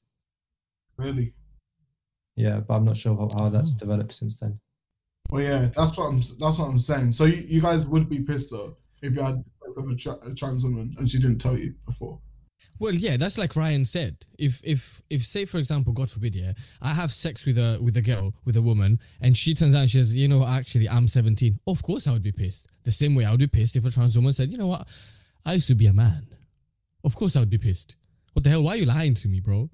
really. 0.97 1.35
Yeah, 2.37 2.61
but 2.61 2.75
I'm 2.77 2.85
not 2.87 2.97
sure 2.97 3.15
how, 3.17 3.29
how 3.39 3.49
that's 3.51 3.75
Oh. 3.77 3.79
developed 3.81 4.13
since 4.13 4.37
then. 4.41 4.59
Well, 5.31 5.43
yeah, 5.43 5.69
that's 5.77 5.97
what 5.99 6.09
I'm 6.09 6.17
that's 6.39 6.59
what 6.59 6.69
I'm 6.69 6.79
saying. 6.79 7.13
So 7.13 7.25
you, 7.27 7.43
you 7.47 7.61
guys 7.61 7.87
would 7.87 8.09
be 8.09 8.23
pissed 8.23 8.51
though 8.51 8.77
if 9.03 9.15
you 9.15 9.23
had 9.23 9.37
sex 9.37 9.77
with 9.77 9.91
a, 9.91 9.97
tra- 9.97 10.19
a 10.31 10.35
trans 10.35 10.65
woman 10.65 10.95
and 10.99 11.11
she 11.11 11.19
didn't 11.19 11.39
tell 11.39 11.57
you 11.59 11.75
before. 11.87 12.19
Well, 12.79 12.95
yeah, 12.95 13.17
that's 13.17 13.39
like 13.39 13.55
Ryan 13.55 13.85
said. 13.85 14.17
If 14.39 14.61
if 14.65 15.03
if 15.09 15.25
say 15.25 15.45
for 15.45 15.59
example, 15.59 15.93
God 15.93 16.11
forbid, 16.11 16.35
yeah, 16.35 16.53
I 16.81 16.89
have 16.89 17.13
sex 17.13 17.47
with 17.47 17.59
a 17.59 17.79
with 17.81 17.97
a 17.97 18.03
girl 18.03 18.35
with 18.45 18.57
a 18.57 18.63
woman, 18.63 18.99
and 19.21 19.37
she 19.37 19.55
turns 19.55 19.75
out 19.75 19.83
and 19.83 19.91
she 19.91 19.99
says, 19.99 20.15
you 20.15 20.27
know, 20.27 20.39
what, 20.39 20.49
actually, 20.49 20.89
I'm 20.89 21.07
17. 21.07 21.61
Of 21.67 21.83
course, 21.83 22.07
I 22.07 22.13
would 22.13 22.23
be 22.23 22.33
pissed. 22.33 22.67
The 22.83 22.93
same 22.93 23.15
way 23.15 23.25
I 23.25 23.31
would 23.31 23.41
be 23.41 23.47
pissed 23.47 23.77
if 23.77 23.85
a 23.85 23.91
trans 23.91 24.17
woman 24.17 24.33
said, 24.33 24.51
you 24.51 24.59
know 24.59 24.67
what, 24.67 24.89
I 25.45 25.55
used 25.55 25.69
to 25.69 25.75
be 25.75 25.87
a 25.87 25.93
man. 25.93 26.27
Of 27.05 27.15
course, 27.15 27.37
I 27.37 27.41
would 27.41 27.51
be 27.51 27.59
pissed. 27.59 27.97
What 28.33 28.45
the 28.45 28.51
hell? 28.51 28.63
Why 28.63 28.73
are 28.73 28.77
you 28.77 28.87
lying 28.87 29.15
to 29.15 29.29
me, 29.29 29.41
bro? 29.41 29.69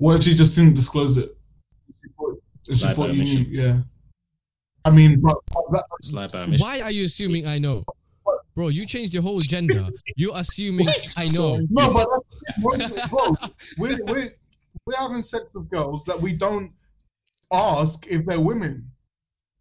Well, 0.00 0.20
she 0.20 0.34
just 0.34 0.54
didn't 0.54 0.74
disclose 0.74 1.16
it. 1.16 1.30
She 2.02 2.10
thought, 2.16 2.38
she 2.66 2.94
thought 2.94 3.14
you 3.14 3.24
knew. 3.24 3.46
Yeah. 3.48 3.80
I 4.84 4.90
mean, 4.90 5.20
but, 5.20 5.38
but 5.52 5.64
that, 5.72 5.84
Slide 6.02 6.30
by. 6.30 6.46
Why 6.58 6.80
are 6.80 6.92
you 6.92 7.06
assuming 7.06 7.46
I 7.46 7.58
know? 7.58 7.84
Bro, 8.56 8.68
you 8.68 8.86
changed 8.86 9.12
your 9.12 9.22
whole 9.22 9.38
gender. 9.38 9.88
You're 10.16 10.32
assuming 10.34 10.86
What? 10.86 11.14
I 11.18 11.24
know. 11.36 11.58
no, 11.68 11.92
but 11.92 12.08
bro, 13.10 13.34
we're, 13.76 13.98
we're, 14.06 14.30
we're 14.86 14.96
having 14.96 15.22
sex 15.22 15.44
with 15.54 15.68
girls 15.70 16.04
that 16.06 16.18
we 16.18 16.32
don't 16.32 16.72
ask 17.52 18.06
if 18.06 18.24
they're 18.24 18.40
women, 18.40 18.90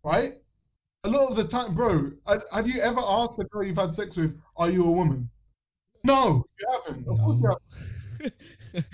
right? 0.05 0.35
A 1.03 1.09
lot 1.09 1.29
of 1.29 1.35
the 1.35 1.43
time, 1.43 1.75
bro, 1.75 2.09
have 2.25 2.45
have 2.53 2.67
you 2.67 2.79
ever 2.81 3.01
asked 3.05 3.37
the 3.37 3.43
girl 3.45 3.63
you've 3.65 3.77
had 3.77 3.93
sex 3.93 4.17
with, 4.17 4.39
"Are 4.57 4.71
you 4.71 4.85
a 4.85 4.91
woman?" 4.91 5.29
No, 6.03 6.43
you 6.59 6.67
haven't. 6.73 7.07
Of 7.07 7.17
course 7.19 7.37
you 7.37 7.43
No. 7.43 7.57
haven't. 8.23 8.85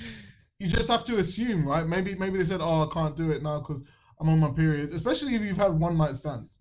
you 0.59 0.67
just 0.67 0.89
have 0.89 1.05
to 1.05 1.19
assume, 1.19 1.65
right? 1.65 1.87
Maybe 1.87 2.15
maybe 2.15 2.37
they 2.39 2.43
said, 2.43 2.59
"Oh, 2.59 2.83
I 2.83 2.93
can't 2.93 3.15
do 3.15 3.31
it 3.31 3.43
now 3.43 3.59
because 3.59 3.81
I'm 4.19 4.27
on 4.27 4.39
my 4.39 4.49
period." 4.51 4.91
Especially 4.93 5.35
if 5.35 5.41
you've 5.41 5.55
had 5.57 5.71
one 5.79 5.95
night 5.97 6.15
stands, 6.15 6.59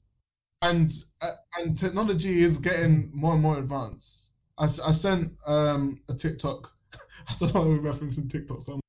and 0.62 0.92
uh, 1.22 1.32
and 1.58 1.76
technology 1.76 2.40
is 2.40 2.58
getting 2.58 3.10
more 3.12 3.34
and 3.34 3.42
more 3.42 3.58
advanced. 3.58 4.30
I, 4.58 4.64
I 4.64 4.92
sent 4.92 5.32
um, 5.46 6.00
a 6.08 6.14
TikTok. 6.14 6.72
I 7.28 7.34
don't 7.38 7.54
know 7.54 7.60
why 7.62 7.66
we're 7.68 7.92
referencing 7.92 8.30
TikTok 8.30 8.60
so 8.60 8.80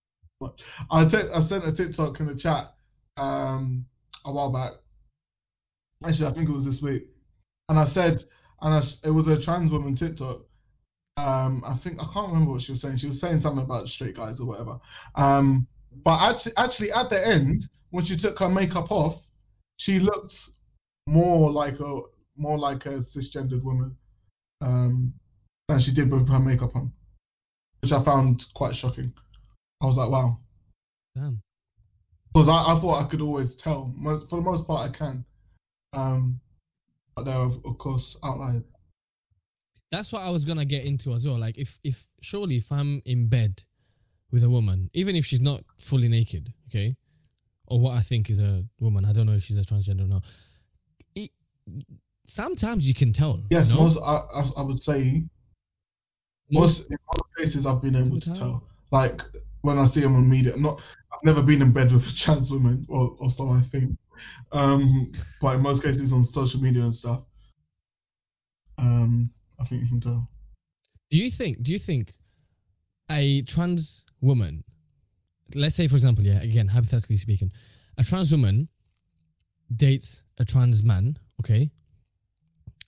much. 0.42 0.64
I 0.90 1.02
I 1.02 1.40
sent 1.40 1.68
a 1.68 1.72
TikTok 1.72 2.20
in 2.20 2.28
the 2.28 2.36
chat 2.36 2.74
um, 3.18 3.86
a 4.26 4.32
while 4.32 4.52
back. 4.52 4.74
Actually, 6.06 6.28
I 6.28 6.32
think 6.34 6.50
it 6.50 6.54
was 6.54 6.66
this 6.66 6.82
week, 6.82 7.08
and 7.70 7.80
I 7.80 7.86
said, 7.86 8.24
and 8.62 8.74
I, 8.74 8.82
it 9.08 9.12
was 9.12 9.28
a 9.28 9.40
trans 9.40 9.72
woman 9.72 9.96
TikTok 9.96 10.42
um 11.18 11.62
i 11.66 11.74
think 11.74 12.00
i 12.00 12.06
can't 12.14 12.30
remember 12.30 12.52
what 12.52 12.62
she 12.62 12.72
was 12.72 12.82
saying 12.82 12.96
she 12.96 13.08
was 13.08 13.20
saying 13.20 13.40
something 13.40 13.64
about 13.64 13.90
straight 13.90 14.16
guys 14.16 14.40
or 14.40 14.48
whatever 14.48 14.80
um 15.16 15.68
but 16.04 16.22
actually 16.22 16.54
actually 16.58 16.92
at 16.94 17.10
the 17.10 17.28
end 17.28 17.64
when 17.90 18.06
she 18.06 18.16
took 18.16 18.40
her 18.40 18.50
makeup 18.50 18.92
off 18.92 19.28
she 19.78 20.00
looked 20.00 20.52
more 21.08 21.52
like 21.52 21.80
a 21.80 22.02
more 22.38 22.58
like 22.58 22.86
a 22.86 22.98
cisgendered 22.98 23.64
woman 23.64 23.96
um 24.62 25.14
than 25.68 25.80
she 25.80 25.92
did 25.92 26.12
with 26.12 26.30
her 26.30 26.40
makeup 26.40 26.76
on 26.76 26.92
which 27.82 27.92
i 27.92 28.02
found 28.02 28.46
quite 28.54 28.76
shocking 28.76 29.12
i 29.82 29.86
was 29.86 29.98
like 29.98 30.10
wow 30.10 30.38
Damn. 31.16 31.42
because 32.34 32.48
I, 32.50 32.72
I 32.72 32.76
thought 32.76 33.04
i 33.04 33.08
could 33.08 33.22
always 33.22 33.56
tell 33.56 33.94
for 34.30 34.38
the 34.38 34.42
most 34.42 34.68
part 34.68 34.90
i 34.90 34.94
can 34.94 35.26
um 35.94 36.40
but 37.16 37.26
there 37.26 37.36
are 37.36 37.46
of, 37.46 37.78
course 37.78 38.18
outliers 38.24 38.64
That's 39.92 40.14
what 40.14 40.22
I 40.22 40.30
was 40.30 40.46
gonna 40.46 40.66
get 40.66 40.86
into 40.86 41.14
as 41.14 41.28
well. 41.28 41.38
Like 41.38 41.58
if 41.58 41.78
if 41.84 42.02
surely 42.22 42.56
if 42.58 42.72
I'm 42.72 43.02
in 43.06 43.28
bed 43.28 43.64
with 44.32 44.44
a 44.44 44.50
woman, 44.50 44.90
even 44.94 45.16
if 45.16 45.26
she's 45.26 45.42
not 45.42 45.64
fully 45.78 46.08
naked, 46.08 46.54
okay, 46.70 46.96
or 47.68 47.80
what 47.80 47.98
I 47.98 48.02
think 48.02 48.30
is 48.30 48.40
a 48.40 48.64
woman, 48.80 49.04
I 49.04 49.12
don't 49.12 49.26
know 49.26 49.34
if 49.34 49.44
she's 49.44 49.58
a 49.58 49.62
transgender 49.62 50.06
or 50.06 50.08
not. 50.08 50.24
Sometimes 52.28 52.88
you 52.88 52.94
can 52.94 53.12
tell. 53.12 53.42
yes 53.50 53.72
you 53.72 53.78
know? 53.78 53.84
most 53.84 53.98
I, 54.04 54.22
I, 54.58 54.62
would 54.62 54.80
say 54.80 55.24
most 56.52 56.90
in 56.90 56.98
most 57.14 57.30
cases 57.38 57.66
I've 57.66 57.82
been 57.82 57.96
able 57.96 58.20
to 58.20 58.34
tell. 58.34 58.68
Like 58.92 59.22
when 59.62 59.78
I 59.78 59.86
see 59.86 60.02
them 60.02 60.16
on 60.16 60.30
media, 60.30 60.56
not 60.58 60.82
I've 61.12 61.24
never 61.24 61.42
been 61.44 61.62
in 61.62 61.72
bed 61.72 61.92
with 61.92 62.08
a 62.08 62.16
trans 62.16 62.52
woman, 62.52 62.86
or, 62.90 63.16
or 63.20 63.30
so 63.30 63.50
I 63.52 63.60
think. 63.60 63.98
Um, 64.52 65.12
but 65.42 65.56
in 65.56 65.62
most 65.62 65.84
cases 65.84 66.14
on 66.14 66.24
social 66.24 66.62
media 66.62 66.84
and 66.84 66.94
stuff, 66.94 67.24
um, 68.78 69.30
I 69.60 69.66
think 69.66 69.82
you 69.84 69.88
can 69.88 70.00
tell. 70.00 70.30
Do 71.10 71.18
you 71.18 71.32
think? 71.32 71.62
Do 71.64 71.72
you 71.72 71.80
think 71.80 72.14
a 73.10 73.42
trans 73.44 74.06
woman, 74.22 74.64
let's 75.56 75.76
say 75.76 75.88
for 75.88 75.96
example, 75.96 76.26
yeah, 76.26 76.42
again 76.42 76.68
hypothetically 76.68 77.18
speaking, 77.18 77.52
a 77.98 78.04
trans 78.04 78.32
woman 78.32 78.68
dates 79.76 80.24
a 80.38 80.46
trans 80.46 80.84
man, 80.84 81.18
okay, 81.42 81.70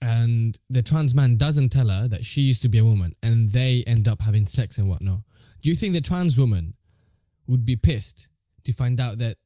and 0.01 0.57
the 0.69 0.83
trans 0.83 1.15
man 1.15 1.37
doesn't 1.37 1.69
tell 1.69 1.89
her 1.89 2.07
that 2.07 2.25
she 2.25 2.41
used 2.41 2.61
to 2.63 2.69
be 2.69 2.77
a 2.79 2.85
woman, 2.85 3.15
and 3.23 3.51
they 3.51 3.83
end 3.87 4.07
up 4.07 4.21
having 4.21 4.45
sex 4.47 4.77
and 4.77 4.89
whatnot. 4.89 5.19
Do 5.61 5.69
you 5.69 5.75
think 5.75 5.93
the 5.93 6.01
trans 6.01 6.37
woman 6.37 6.73
would 7.47 7.65
be 7.65 7.75
pissed 7.75 8.29
to 8.65 8.73
find 8.73 8.99
out 8.99 9.17
that 9.19 9.37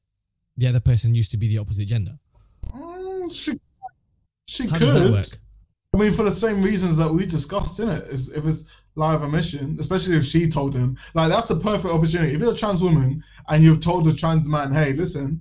the 0.57 0.67
other 0.67 0.79
person 0.79 1.13
used 1.15 1.31
to 1.31 1.37
be 1.37 1.47
the 1.47 1.57
opposite 1.59 1.87
gender? 1.87 2.17
Mm, 2.73 3.31
she 3.31 3.59
she 4.47 4.67
How 4.67 4.77
could. 4.77 4.85
does 4.85 5.03
that 5.03 5.11
work? 5.11 5.39
I 5.93 5.97
mean, 5.99 6.13
for 6.13 6.23
the 6.23 6.31
same 6.31 6.61
reasons 6.61 6.97
that 6.97 7.11
we 7.11 7.25
discussed 7.25 7.79
in 7.79 7.89
it, 7.89 8.03
is 8.07 8.31
if 8.33 8.45
it's 8.45 8.65
live 8.95 9.23
emission, 9.23 9.77
especially 9.79 10.17
if 10.17 10.25
she 10.25 10.49
told 10.49 10.73
him, 10.73 10.97
like 11.13 11.29
that's 11.29 11.49
a 11.51 11.55
perfect 11.55 11.93
opportunity. 11.93 12.33
If 12.33 12.41
you're 12.41 12.53
a 12.53 12.57
trans 12.57 12.81
woman 12.83 13.23
and 13.47 13.63
you've 13.63 13.79
told 13.79 14.07
a 14.07 14.13
trans 14.13 14.49
man, 14.49 14.73
"Hey, 14.73 14.93
listen, 14.93 15.39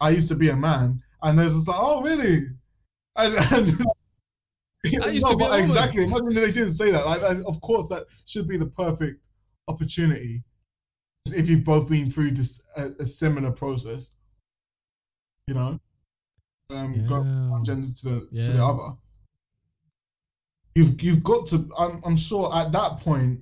I 0.00 0.10
used 0.10 0.28
to 0.30 0.34
be 0.34 0.50
a 0.50 0.56
man," 0.56 1.00
and 1.22 1.38
there's 1.38 1.54
just 1.54 1.68
like, 1.68 1.78
"Oh, 1.80 2.02
really?" 2.02 2.46
And, 3.18 3.34
and 3.52 5.04
I 5.04 5.08
used 5.08 5.26
No, 5.26 5.32
to 5.32 5.36
be 5.36 5.62
exactly. 5.62 6.04
Imagine 6.04 6.34
they 6.34 6.52
didn't 6.52 6.74
say 6.74 6.90
that. 6.92 7.04
Like, 7.04 7.20
of 7.46 7.60
course, 7.60 7.88
that 7.88 8.04
should 8.26 8.48
be 8.48 8.56
the 8.56 8.66
perfect 8.66 9.20
opportunity 9.66 10.42
if 11.26 11.48
you've 11.48 11.64
both 11.64 11.90
been 11.90 12.10
through 12.10 12.30
this 12.30 12.64
a, 12.76 12.90
a 13.00 13.04
similar 13.04 13.52
process. 13.52 14.16
You 15.46 15.54
know, 15.54 15.80
um, 16.70 17.04
go 17.06 17.22
from 17.22 17.50
one 17.50 17.64
gender 17.64 17.88
to 17.88 18.08
the, 18.08 18.42
to 18.42 18.52
the 18.52 18.64
other. 18.64 18.94
You've 20.74 21.00
you've 21.02 21.24
got 21.24 21.46
to. 21.46 21.68
I'm 21.76 22.00
I'm 22.04 22.16
sure 22.16 22.54
at 22.54 22.70
that 22.72 23.00
point, 23.00 23.40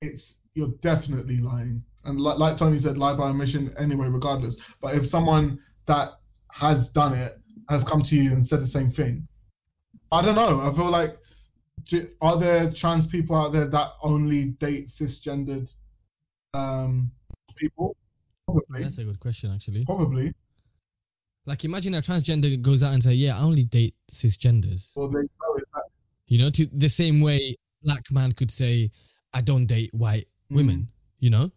it's 0.00 0.42
you're 0.54 0.72
definitely 0.80 1.38
lying. 1.38 1.82
And 2.04 2.20
like 2.20 2.38
like 2.38 2.56
Tony 2.56 2.76
said, 2.76 2.96
lie 2.96 3.14
by 3.14 3.28
omission 3.28 3.74
anyway, 3.78 4.08
regardless. 4.08 4.56
But 4.80 4.94
if 4.94 5.04
someone 5.06 5.58
that 5.86 6.12
has 6.52 6.90
done 6.90 7.14
it 7.14 7.38
has 7.68 7.84
come 7.84 8.02
to 8.02 8.16
you 8.16 8.32
and 8.32 8.46
said 8.46 8.60
the 8.60 8.66
same 8.66 8.90
thing, 8.90 9.26
I 10.10 10.22
don't 10.22 10.34
know. 10.34 10.60
I 10.60 10.72
feel 10.72 10.90
like 10.90 11.18
do, 11.84 12.06
are 12.20 12.36
there 12.36 12.70
trans 12.70 13.06
people 13.06 13.36
out 13.36 13.52
there 13.52 13.66
that 13.66 13.92
only 14.02 14.46
date 14.46 14.86
cisgendered 14.86 15.68
um, 16.54 17.10
people? 17.56 17.96
Probably. 18.46 18.82
That's 18.82 18.98
a 18.98 19.04
good 19.04 19.20
question, 19.20 19.52
actually. 19.52 19.84
Probably. 19.84 20.32
Like, 21.46 21.64
imagine 21.64 21.94
a 21.94 22.02
transgender 22.02 22.60
goes 22.60 22.82
out 22.82 22.92
and 22.92 23.02
say, 23.02 23.14
"Yeah, 23.14 23.38
I 23.38 23.40
only 23.40 23.64
date 23.64 23.94
cisgenders." 24.12 24.92
Or 24.96 25.08
they 25.08 25.20
know 25.20 25.54
it. 25.56 25.64
You 26.26 26.38
know, 26.38 26.50
to 26.50 26.66
the 26.72 26.88
same 26.88 27.20
way 27.20 27.56
black 27.82 28.10
man 28.10 28.32
could 28.32 28.50
say, 28.50 28.90
"I 29.32 29.40
don't 29.40 29.66
date 29.66 29.92
white 29.94 30.28
women." 30.50 30.88
You 31.20 31.30
know, 31.30 31.50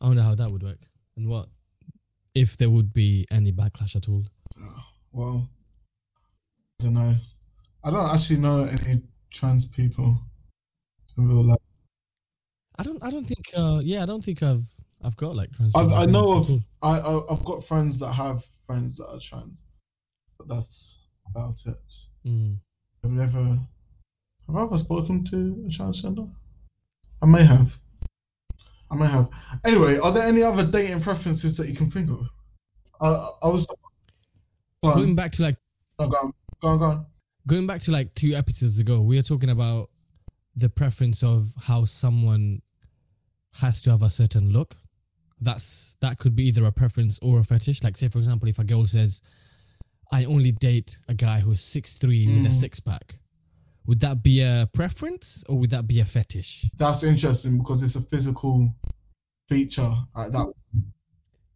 I 0.00 0.06
wonder 0.06 0.22
how 0.22 0.34
that 0.36 0.50
would 0.50 0.62
work 0.62 0.78
and 1.16 1.28
what 1.28 1.48
if 2.34 2.56
there 2.56 2.70
would 2.70 2.92
be 2.92 3.26
any 3.30 3.52
backlash 3.52 3.96
at 3.96 4.08
all. 4.08 4.24
Well, 5.12 5.48
I 6.80 6.84
don't 6.84 6.94
know. 6.94 7.14
I 7.82 7.90
don't 7.90 8.14
actually 8.14 8.40
know 8.40 8.64
any 8.64 9.02
trans 9.30 9.66
people 9.66 10.20
in 11.16 11.28
real 11.28 11.44
life. 11.44 11.58
I 12.78 12.82
don't. 12.82 13.02
I 13.02 13.10
don't 13.10 13.26
think. 13.26 13.50
Uh, 13.54 13.80
yeah, 13.82 14.02
I 14.02 14.06
don't 14.06 14.24
think 14.24 14.42
I've. 14.42 14.66
I've 15.02 15.16
got 15.16 15.34
like 15.34 15.50
I, 15.58 15.64
transgender. 15.64 15.98
I 15.98 16.06
know 16.06 16.38
of. 16.38 16.50
I, 16.82 16.98
I 16.98 17.32
I've 17.32 17.44
got 17.44 17.64
friends 17.64 17.98
that 18.00 18.12
have 18.12 18.44
friends 18.66 18.98
that 18.98 19.08
are 19.08 19.18
trans, 19.18 19.64
but 20.38 20.48
that's 20.48 21.00
about 21.26 21.56
it. 21.66 21.76
Mm. 22.26 22.56
I've 23.04 23.10
never. 23.10 23.58
Have 24.46 24.56
I 24.56 24.62
ever 24.62 24.78
spoken 24.78 25.24
to 25.24 25.36
a 25.66 25.70
transgender? 25.70 26.30
I 27.22 27.26
may 27.26 27.44
have. 27.44 27.78
I 28.90 28.96
may 28.96 29.06
have. 29.06 29.28
Anyway, 29.64 29.98
are 29.98 30.12
there 30.12 30.26
any 30.26 30.42
other 30.42 30.66
dating 30.66 31.00
preferences 31.00 31.56
that 31.56 31.68
you 31.68 31.74
can 31.74 31.90
think 31.90 32.10
of? 32.10 32.26
I 33.00 33.46
I 33.46 33.48
was. 33.48 33.66
Go 34.82 34.94
Going 34.94 35.14
back 35.14 35.32
to 35.32 35.42
like 35.42 35.56
go 35.98 36.04
on, 36.06 36.10
go 36.62 36.68
on, 36.68 36.78
go 36.78 36.84
on. 36.86 37.06
going 37.46 37.66
back 37.66 37.80
to 37.82 37.90
like 37.90 38.14
two 38.14 38.32
episodes 38.34 38.80
ago, 38.80 39.02
we 39.02 39.16
were 39.16 39.22
talking 39.22 39.50
about 39.50 39.90
the 40.56 40.70
preference 40.70 41.22
of 41.22 41.52
how 41.60 41.84
someone 41.84 42.62
has 43.52 43.82
to 43.82 43.90
have 43.90 44.02
a 44.02 44.08
certain 44.08 44.50
look. 44.50 44.74
That's 45.40 45.96
that 46.00 46.18
could 46.18 46.34
be 46.34 46.44
either 46.48 46.64
a 46.64 46.72
preference 46.72 47.18
or 47.20 47.40
a 47.40 47.44
fetish. 47.44 47.82
Like 47.82 47.98
say 47.98 48.08
for 48.08 48.18
example, 48.18 48.48
if 48.48 48.58
a 48.58 48.64
girl 48.64 48.86
says, 48.86 49.20
"I 50.12 50.24
only 50.24 50.52
date 50.52 50.98
a 51.08 51.14
guy 51.14 51.40
who's 51.40 51.60
six 51.60 51.98
three 51.98 52.26
with 52.26 52.46
a 52.46 52.48
Mm. 52.48 52.54
six 52.54 52.80
pack," 52.80 53.18
would 53.86 54.00
that 54.00 54.22
be 54.22 54.40
a 54.40 54.66
preference 54.72 55.44
or 55.50 55.58
would 55.58 55.70
that 55.70 55.86
be 55.88 56.00
a 56.00 56.06
fetish? 56.06 56.70
That's 56.78 57.02
interesting 57.02 57.58
because 57.58 57.82
it's 57.82 57.96
a 57.96 58.00
physical 58.02 58.74
feature 59.46 59.94
like 60.16 60.32
that. 60.32 60.46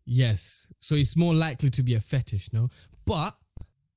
Yes. 0.05 0.75
So 0.81 0.95
it's 0.95 1.17
more 1.17 1.35
likely 1.35 1.71
to 1.71 1.83
be 1.83 1.95
a 1.95 2.01
fetish, 2.01 2.53
no? 2.53 2.69
But 3.07 3.35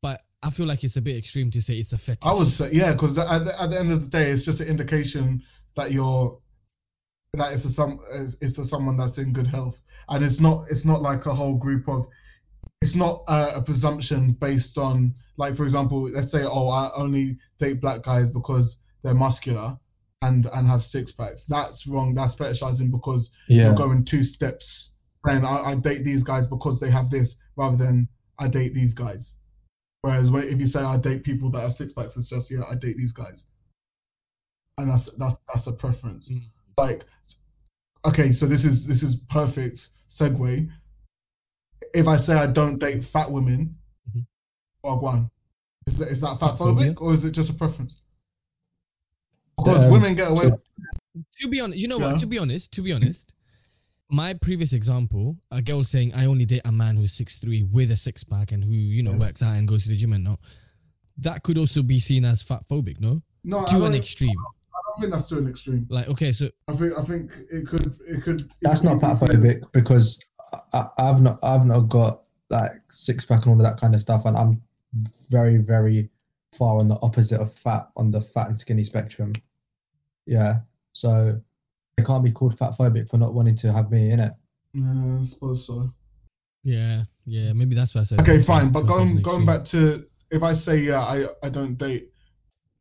but 0.02 0.22
I 0.43 0.50
feel 0.50 0.65
like 0.65 0.84
it's 0.84 0.98
a 0.98 1.02
bit 1.02 1.17
extreme 1.17 1.50
to 1.52 1.62
say 1.62 1.76
it's 1.76 1.93
a 1.93 1.98
fetish. 1.98 2.28
I 2.30 2.34
would 2.34 2.48
say, 2.48 2.70
yeah, 2.72 2.93
because 2.93 3.17
at 3.17 3.46
the, 3.46 3.62
at 3.62 3.70
the 3.70 3.80
end 3.80 3.91
of 3.91 4.04
the 4.04 4.10
day, 4.10 4.30
it's 4.30 4.43
just 4.43 4.62
an 4.62 4.67
indication 4.67 5.41
that 5.76 5.91
you're 5.91 6.39
that 7.34 7.54
it's 7.54 7.65
a 7.65 7.70
some 7.70 8.00
it's, 8.13 8.36
it's 8.41 8.58
a 8.58 8.65
someone 8.65 8.98
that's 8.98 9.17
in 9.17 9.34
good 9.34 9.48
health, 9.48 9.80
and 10.10 10.24
it's 10.24 10.39
not 10.39 10.65
it's 10.70 10.86
not 10.86 11.02
like 11.02 11.26
a 11.26 11.34
whole 11.34 11.56
group 11.56 11.88
of. 11.88 12.08
It's 12.82 12.96
not 12.96 13.24
uh, 13.28 13.54
a 13.56 13.62
presumption 13.62 14.34
based 14.34 14.78
on 14.78 15.15
like, 15.38 15.56
for 15.56 15.63
example, 15.63 16.04
let's 16.10 16.30
say, 16.32 16.43
oh, 16.43 16.70
I 16.70 16.91
only 16.96 17.38
date 17.58 17.82
black 17.82 18.04
guys 18.04 18.30
because 18.30 18.84
they're 19.04 19.15
muscular 19.15 19.78
and 20.22 20.48
and 20.54 20.67
have 20.67 20.84
six 20.84 21.12
packs. 21.12 21.46
That's 21.48 21.88
wrong. 21.88 22.13
That's 22.13 22.36
fetishizing 22.36 22.91
because 22.91 23.32
Yeah. 23.50 23.65
you're 23.65 23.76
going 23.76 24.04
two 24.06 24.24
steps 24.24 24.93
And 25.26 25.46
I, 25.46 25.72
I 25.72 25.76
date 25.76 26.04
these 26.04 26.24
guys 26.24 26.46
because 26.48 26.80
they 26.80 26.89
have 26.91 27.10
this, 27.10 27.39
rather 27.56 27.78
than 27.78 28.08
I 28.39 28.47
date 28.47 28.73
these 28.73 28.93
guys. 28.93 29.39
Whereas 30.02 30.30
when, 30.30 30.43
if 30.43 30.60
you 30.60 30.67
say 30.67 30.82
I 30.82 30.97
date 30.97 31.23
people 31.23 31.50
that 31.52 31.62
have 31.62 31.73
six 31.73 31.93
packs, 31.93 32.17
it's 32.17 32.30
just 32.30 32.52
yeah, 32.52 32.62
I 32.69 32.76
date 32.76 32.97
these 32.97 33.13
guys, 33.13 33.47
and 34.78 34.89
that's 34.89 35.12
that's 35.13 35.39
that's 35.47 35.67
a 35.67 35.73
preference. 35.73 36.30
Mm. 36.30 36.43
Like, 36.78 37.04
okay, 38.06 38.32
so 38.32 38.45
this 38.45 38.63
is 38.63 38.86
this 38.88 39.04
is 39.04 39.15
perfect 39.15 39.89
segue. 40.10 40.69
If 41.93 42.08
I 42.08 42.15
say 42.17 42.36
I 42.36 42.47
don't 42.47 42.78
date 42.78 43.04
fat 43.04 43.32
women, 43.32 43.76
Mhm. 44.15 44.26
or 44.84 45.00
one, 45.00 45.30
is 45.88 45.97
that 45.97 46.10
is 46.10 46.21
that 46.21 46.39
fat 46.39 46.56
phobic 46.58 47.02
or 47.02 47.13
is 47.13 47.26
it 47.26 47.32
just 47.32 47.50
a 47.50 47.54
preference? 47.54 48.02
Because 49.58 49.86
Um, 49.86 49.91
women 49.91 50.15
get 50.15 50.30
away. 50.32 50.50
so- 50.50 50.62
To 51.39 51.47
be 51.47 51.60
honest, 51.60 51.80
you 51.80 51.88
know 51.88 52.00
Yeah. 52.00 52.12
what? 52.12 52.19
To 52.19 52.28
be 52.28 52.38
honest, 52.38 52.71
to 52.73 52.84
be 52.84 52.93
honest, 52.93 53.34
my 54.10 54.34
previous 54.34 54.74
example, 54.74 55.36
a 55.52 55.62
girl 55.62 55.84
saying 55.84 56.13
I 56.13 56.26
only 56.26 56.46
date 56.46 56.62
a 56.65 56.72
man 56.72 56.96
who's 56.96 57.13
six 57.13 57.38
three 57.38 57.63
with 57.63 57.91
a 57.91 57.98
six 57.98 58.24
pack 58.24 58.52
and 58.52 58.63
who 58.63 58.72
you 58.72 59.04
know 59.04 59.12
Yeah. 59.12 59.17
works 59.20 59.43
out 59.43 59.56
and 59.58 59.67
goes 59.67 59.84
to 59.84 59.89
the 59.89 59.96
gym 59.98 60.13
and 60.13 60.24
not. 60.24 60.39
That 61.17 61.43
could 61.43 61.58
also 61.58 61.82
be 61.84 62.00
seen 62.00 62.26
as 62.26 62.41
fat 62.41 62.62
phobic, 62.70 63.00
no? 63.02 63.22
no, 63.43 63.65
To 63.65 63.74
don't, 63.74 63.88
an 63.88 63.93
I 63.93 63.98
extreme. 63.98 64.36
don't 64.36 65.02
think 65.02 65.13
that's 65.13 65.28
to 65.28 65.38
an 65.39 65.48
extreme. 65.50 65.88
Like, 65.89 66.08
okay, 66.10 66.32
so 66.32 66.50
I 66.67 66.76
think 66.76 66.93
I 66.98 67.04
think 67.04 67.32
it 67.52 67.67
could 67.67 68.00
it 68.08 68.24
could. 68.24 68.41
it 68.41 68.48
That's 68.62 68.82
could 68.82 68.91
not 68.91 69.02
fat 69.02 69.17
phobic 69.17 69.63
because 69.74 70.20
I, 70.74 70.88
I've 71.00 71.22
not 71.22 71.39
I've 71.43 71.65
not 71.65 71.82
got 71.89 72.24
like 72.50 72.74
six 72.89 73.26
pack 73.26 73.46
and 73.46 73.54
all 73.54 73.60
of 73.60 73.63
that 73.63 73.80
kind 73.80 73.93
of 73.93 74.00
stuff, 74.02 74.26
and 74.26 74.38
I'm 74.38 74.62
very 75.30 75.58
very 75.58 76.10
far 76.54 76.78
on 76.80 76.88
the 76.88 76.98
opposite 77.02 77.41
of 77.41 77.54
fat 77.54 77.89
on 77.98 78.10
the 78.12 78.22
fat 78.22 78.48
and 78.48 78.58
skinny 78.60 78.84
spectrum. 78.84 79.34
Yeah, 80.26 80.60
so 80.93 81.41
it 81.97 82.05
can't 82.05 82.23
be 82.23 82.31
called 82.31 82.57
fat 82.57 82.71
phobic 82.71 83.10
for 83.10 83.17
not 83.17 83.33
wanting 83.33 83.55
to 83.57 83.71
have 83.71 83.91
me 83.91 84.12
in 84.12 84.19
it. 84.19 84.33
Yeah, 84.73 85.19
I 85.21 85.25
suppose 85.25 85.65
so. 85.65 85.91
yeah, 86.63 87.03
yeah, 87.25 87.53
maybe 87.53 87.75
that's 87.75 87.95
why 87.95 88.01
I 88.01 88.03
said. 88.03 88.21
Okay, 88.21 88.41
fine. 88.41 88.71
But 88.71 88.83
going 88.83 89.21
going 89.21 89.41
extreme. 89.41 89.45
back 89.45 89.63
to 89.65 90.05
if 90.31 90.43
I 90.43 90.53
say 90.53 90.77
yeah, 90.77 91.01
I 91.01 91.25
I 91.43 91.49
don't 91.49 91.75
date 91.75 92.10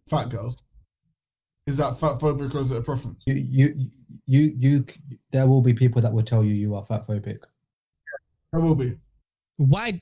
fat 0.09 0.29
girls. 0.29 0.63
Is 1.67 1.79
that 1.79 1.99
fat 1.99 2.19
phobic 2.21 2.55
or 2.55 2.61
is 2.61 2.71
it 2.71 2.79
a 2.79 2.83
preference? 2.83 3.23
You 3.27 3.35
you 3.35 3.75
you 4.27 4.41
you. 4.57 4.85
There 5.33 5.47
will 5.47 5.63
be 5.63 5.73
people 5.75 6.01
that 6.03 6.13
will 6.13 6.23
tell 6.23 6.45
you 6.45 6.55
you 6.55 6.75
are 6.75 6.85
fat 6.85 7.07
phobic. 7.07 7.41
There 8.53 8.61
will 8.63 8.77
be. 8.77 8.93
why, 9.57 10.01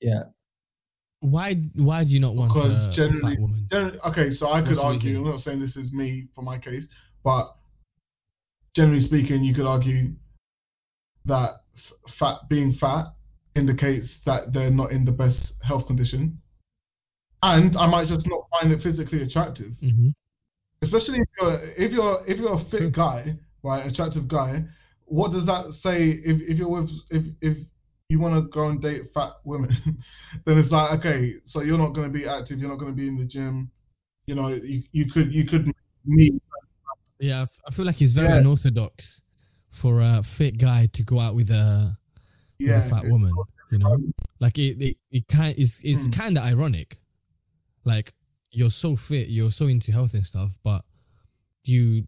Yeah, 0.00 0.24
why, 1.20 1.54
why 1.76 2.04
do 2.04 2.12
you 2.12 2.20
not 2.20 2.34
want 2.34 2.52
Because 2.52 2.88
a 2.88 2.92
generally- 2.92 3.34
fat 3.34 3.40
woman? 3.40 3.66
Generally, 3.70 3.98
okay, 4.08 4.30
so 4.30 4.52
I 4.52 4.60
could 4.60 4.70
What's 4.72 4.80
argue. 4.84 5.08
reason? 5.10 5.24
I'm 5.24 5.30
not 5.30 5.40
saying 5.40 5.58
this 5.60 5.76
is 5.78 5.92
me 5.94 6.28
for 6.34 6.42
my 6.42 6.58
case, 6.58 6.88
but 7.24 7.56
generally 8.76 9.00
speaking, 9.00 9.42
you 9.42 9.54
could 9.54 9.64
argue 9.66 10.14
that 11.24 11.50
f- 11.74 11.92
fat 12.08 12.36
being 12.50 12.72
fat 12.72 13.06
indicates 13.54 14.20
that 14.20 14.52
they're 14.52 14.70
not 14.70 14.92
in 14.92 15.04
the 15.04 15.12
best 15.12 15.60
health 15.64 15.86
condition, 15.86 16.38
and 17.42 17.74
I 17.76 17.86
might 17.86 18.06
just 18.06 18.28
not 18.28 18.46
find 18.50 18.70
it 18.72 18.82
physically 18.82 19.22
attractive. 19.22 19.76
hmm 19.80 20.10
especially 20.82 21.18
if 21.18 21.28
you're 21.40 21.60
if 21.78 21.92
you're 21.92 22.22
if 22.28 22.38
you're 22.38 22.54
a 22.54 22.58
fit 22.58 22.80
True. 22.80 22.90
guy, 22.90 23.38
right, 23.62 23.86
attractive 23.86 24.28
guy. 24.28 24.62
What 25.06 25.32
does 25.32 25.46
that 25.46 25.72
say 25.72 26.08
if 26.10 26.42
if 26.42 26.58
you're 26.58 26.68
with 26.68 26.92
if 27.10 27.24
if 27.40 27.58
you 28.10 28.20
want 28.20 28.34
to 28.34 28.42
go 28.50 28.68
and 28.68 28.80
date 28.80 29.08
fat 29.14 29.32
women, 29.44 29.70
then 30.44 30.58
it's 30.58 30.70
like 30.70 30.92
okay, 30.98 31.34
so 31.44 31.62
you're 31.62 31.78
not 31.78 31.94
going 31.94 32.12
to 32.12 32.18
be 32.18 32.28
active, 32.28 32.58
you're 32.58 32.68
not 32.68 32.78
going 32.78 32.92
to 32.92 32.96
be 32.96 33.08
in 33.08 33.16
the 33.16 33.24
gym. 33.24 33.70
You 34.26 34.34
know, 34.34 34.48
you, 34.48 34.82
you 34.92 35.10
could 35.10 35.32
you 35.34 35.46
could 35.46 35.72
meet. 36.04 36.34
Yeah, 37.18 37.46
I 37.66 37.70
feel 37.70 37.84
like 37.86 37.96
he's 37.96 38.12
very 38.12 38.28
Yeah. 38.28 38.36
unorthodox 38.38 39.22
for 39.70 40.00
a 40.00 40.22
fit 40.22 40.58
guy 40.58 40.86
to 40.92 41.02
go 41.02 41.18
out 41.20 41.34
with 41.34 41.50
a, 41.50 41.96
with 42.60 42.70
a 42.70 42.82
fat 42.88 43.04
woman. 43.06 43.32
You 43.72 43.78
know, 43.78 43.96
like 44.38 44.58
it, 44.58 44.80
it, 44.80 44.96
it 45.10 45.26
kind 45.28 45.54
it's 45.58 45.80
it's 45.82 46.04
Hmm. 46.06 46.10
kind 46.12 46.38
of 46.38 46.44
ironic. 46.44 46.98
Like 47.84 48.12
you're 48.50 48.70
so 48.70 48.96
fit, 48.96 49.28
you're 49.28 49.50
so 49.50 49.66
into 49.66 49.92
health 49.92 50.14
and 50.14 50.24
stuff, 50.24 50.56
but 50.62 50.84
you, 51.64 52.06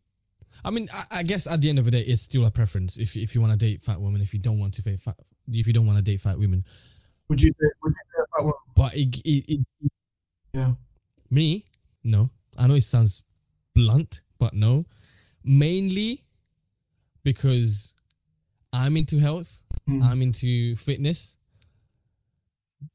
I 0.64 0.70
mean, 0.70 0.88
I, 0.92 1.04
I 1.10 1.22
guess 1.24 1.46
at 1.46 1.60
the 1.60 1.68
end 1.68 1.78
of 1.78 1.84
the 1.84 1.90
day, 1.90 2.00
it's 2.00 2.22
still 2.22 2.46
a 2.46 2.50
preference. 2.50 2.96
If 2.96 3.16
if 3.16 3.34
you 3.34 3.40
want 3.40 3.52
to 3.52 3.58
date 3.58 3.82
fat 3.82 4.00
women, 4.00 4.20
if 4.20 4.32
you 4.32 4.40
don't 4.40 4.58
want 4.58 4.72
to 4.74 4.82
date 4.82 5.00
fat, 5.00 5.16
if 5.50 5.66
you 5.66 5.72
don't 5.72 5.86
want 5.86 5.98
to 5.98 6.02
date 6.02 6.20
fat 6.20 6.38
women, 6.38 6.64
Would 7.28 7.42
you 7.42 7.50
date, 7.50 7.72
would 7.82 7.90
you 7.92 8.20
date 8.22 8.26
fat 8.36 8.42
woman? 8.44 8.54
but 8.76 8.94
it, 8.94 9.16
it, 9.24 9.44
it 9.48 9.66
Yeah. 10.54 10.74
me 11.30 11.64
no. 12.04 12.30
I 12.56 12.66
know 12.66 12.74
it 12.74 12.82
sounds 12.84 13.22
blunt, 13.74 14.22
but 14.38 14.54
no. 14.54 14.84
Mainly 15.44 16.24
because 17.24 17.94
I'm 18.72 18.96
into 18.96 19.18
health 19.18 19.62
Hmm. 19.88 20.02
I'm 20.02 20.20
into 20.20 20.76
fitness, 20.76 21.38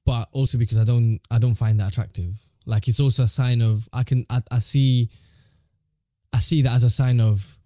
but 0.06 0.30
also 0.32 0.60
because 0.60 0.78
I 0.78 0.84
don't 0.84 1.20
I 1.32 1.40
don't 1.40 1.56
find 1.56 1.80
that 1.80 1.88
attractive. 1.88 2.38
Like 2.68 2.88
it's 2.88 3.00
also 3.00 3.24
a 3.24 3.28
sign 3.28 3.62
of 3.62 3.90
I 3.92 4.04
can 4.04 4.28
I, 4.30 4.44
I 4.52 4.60
see 4.60 5.10
I 6.32 6.40
see 6.40 6.62
that 6.62 6.74
as 6.74 6.84
a 6.84 6.92
sign 6.92 7.20
of 7.20 7.58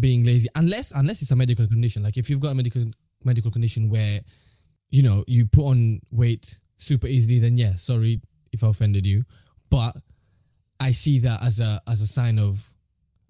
being 0.00 0.24
lazy 0.24 0.48
unless 0.54 0.92
unless 0.92 1.20
it's 1.20 1.30
a 1.30 1.36
medical 1.36 1.66
condition. 1.66 2.02
Like 2.02 2.16
if 2.16 2.30
you've 2.30 2.40
got 2.40 2.52
a 2.52 2.54
medical 2.54 2.86
medical 3.22 3.50
condition 3.50 3.90
where 3.90 4.22
you 4.88 5.02
know 5.02 5.24
you 5.26 5.44
put 5.44 5.66
on 5.66 6.00
weight 6.10 6.58
super 6.78 7.06
easily, 7.06 7.38
then 7.40 7.58
yeah, 7.58 7.76
sorry 7.76 8.22
if 8.52 8.64
I 8.64 8.68
offended 8.68 9.04
you, 9.04 9.24
but 9.68 9.94
I 10.80 10.92
see 10.92 11.18
that 11.18 11.42
as 11.42 11.60
a 11.60 11.82
as 11.86 12.00
a 12.00 12.06
sign 12.06 12.38
of 12.38 12.64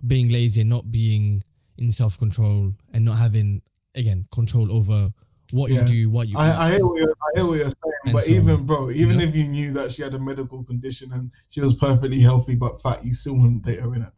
being 0.07 0.29
lazy 0.29 0.61
and 0.61 0.71
not 0.71 0.91
being 0.91 1.43
in 1.79 1.91
self 1.93 2.19
control 2.19 2.73
and 2.93 3.05
not 3.05 3.17
having 3.17 3.63
again 3.95 4.27
control 4.33 4.73
over 4.73 5.11
what 5.53 5.71
Yeah. 5.71 5.81
you 5.83 5.87
do, 5.87 6.11
what 6.11 6.29
you 6.29 6.37
I, 6.39 6.67
I 6.67 6.71
hear 6.75 6.87
what 6.87 6.99
you're, 7.01 7.11
I 7.11 7.31
hear 7.39 7.47
what 7.47 7.55
you're 7.59 7.65
saying, 7.71 7.95
And 8.05 8.13
but 8.13 8.23
so, 8.25 8.33
even 8.33 8.67
bro, 8.67 8.91
even 8.91 9.17
know? 9.17 9.25
if 9.25 9.35
you 9.35 9.45
knew 9.49 9.73
that 9.73 9.91
she 9.91 10.03
had 10.03 10.15
a 10.15 10.19
medical 10.19 10.63
condition 10.63 11.11
and 11.13 11.31
she 11.49 11.61
was 11.63 11.75
perfectly 11.75 12.21
healthy 12.21 12.55
but 12.55 12.81
fat, 12.83 13.05
you 13.05 13.13
still 13.15 13.35
wouldn't 13.35 13.63
date 13.63 13.81
her 13.81 13.95
in 13.95 14.03
it. 14.03 14.13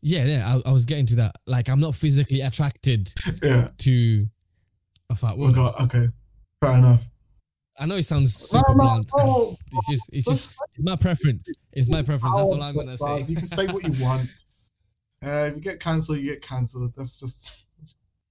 yeah, 0.00 0.24
yeah. 0.24 0.54
I, 0.64 0.70
I 0.70 0.72
was 0.72 0.84
getting 0.86 1.06
to 1.06 1.16
that. 1.16 1.36
Like 1.46 1.68
I'm 1.68 1.80
not 1.80 1.94
physically 1.94 2.40
attracted 2.40 3.12
Yeah. 3.42 3.68
to 3.78 4.26
a 5.10 5.14
fat 5.14 5.36
woman. 5.36 5.58
okay. 5.82 6.08
Fair 6.62 6.72
enough. 6.78 7.04
I 7.78 7.86
know 7.86 7.96
it 7.96 8.04
sounds 8.04 8.34
super 8.34 8.62
no, 8.70 8.74
blunt. 8.74 9.10
no. 9.18 9.56
It's 9.72 9.88
just 9.90 10.10
it's 10.12 10.26
Just 10.26 10.48
just 10.50 10.58
it's 10.76 10.84
my 10.84 10.96
preference. 10.96 11.50
It's 11.72 11.88
my 11.90 12.02
preference. 12.02 12.36
That's 12.36 12.48
all 12.52 12.62
I'm 12.62 12.74
gonna 12.74 12.96
say. 12.96 13.24
You 13.28 13.36
can 13.36 13.46
say 13.46 13.66
what 13.66 13.82
you 13.82 13.92
want. 14.04 14.30
Uh, 15.24 15.46
if 15.46 15.54
you 15.56 15.60
get 15.60 15.80
cancelled, 15.80 16.18
you 16.18 16.32
get 16.32 16.42
cancelled. 16.42 16.94
That's 16.96 17.18
just. 17.18 17.66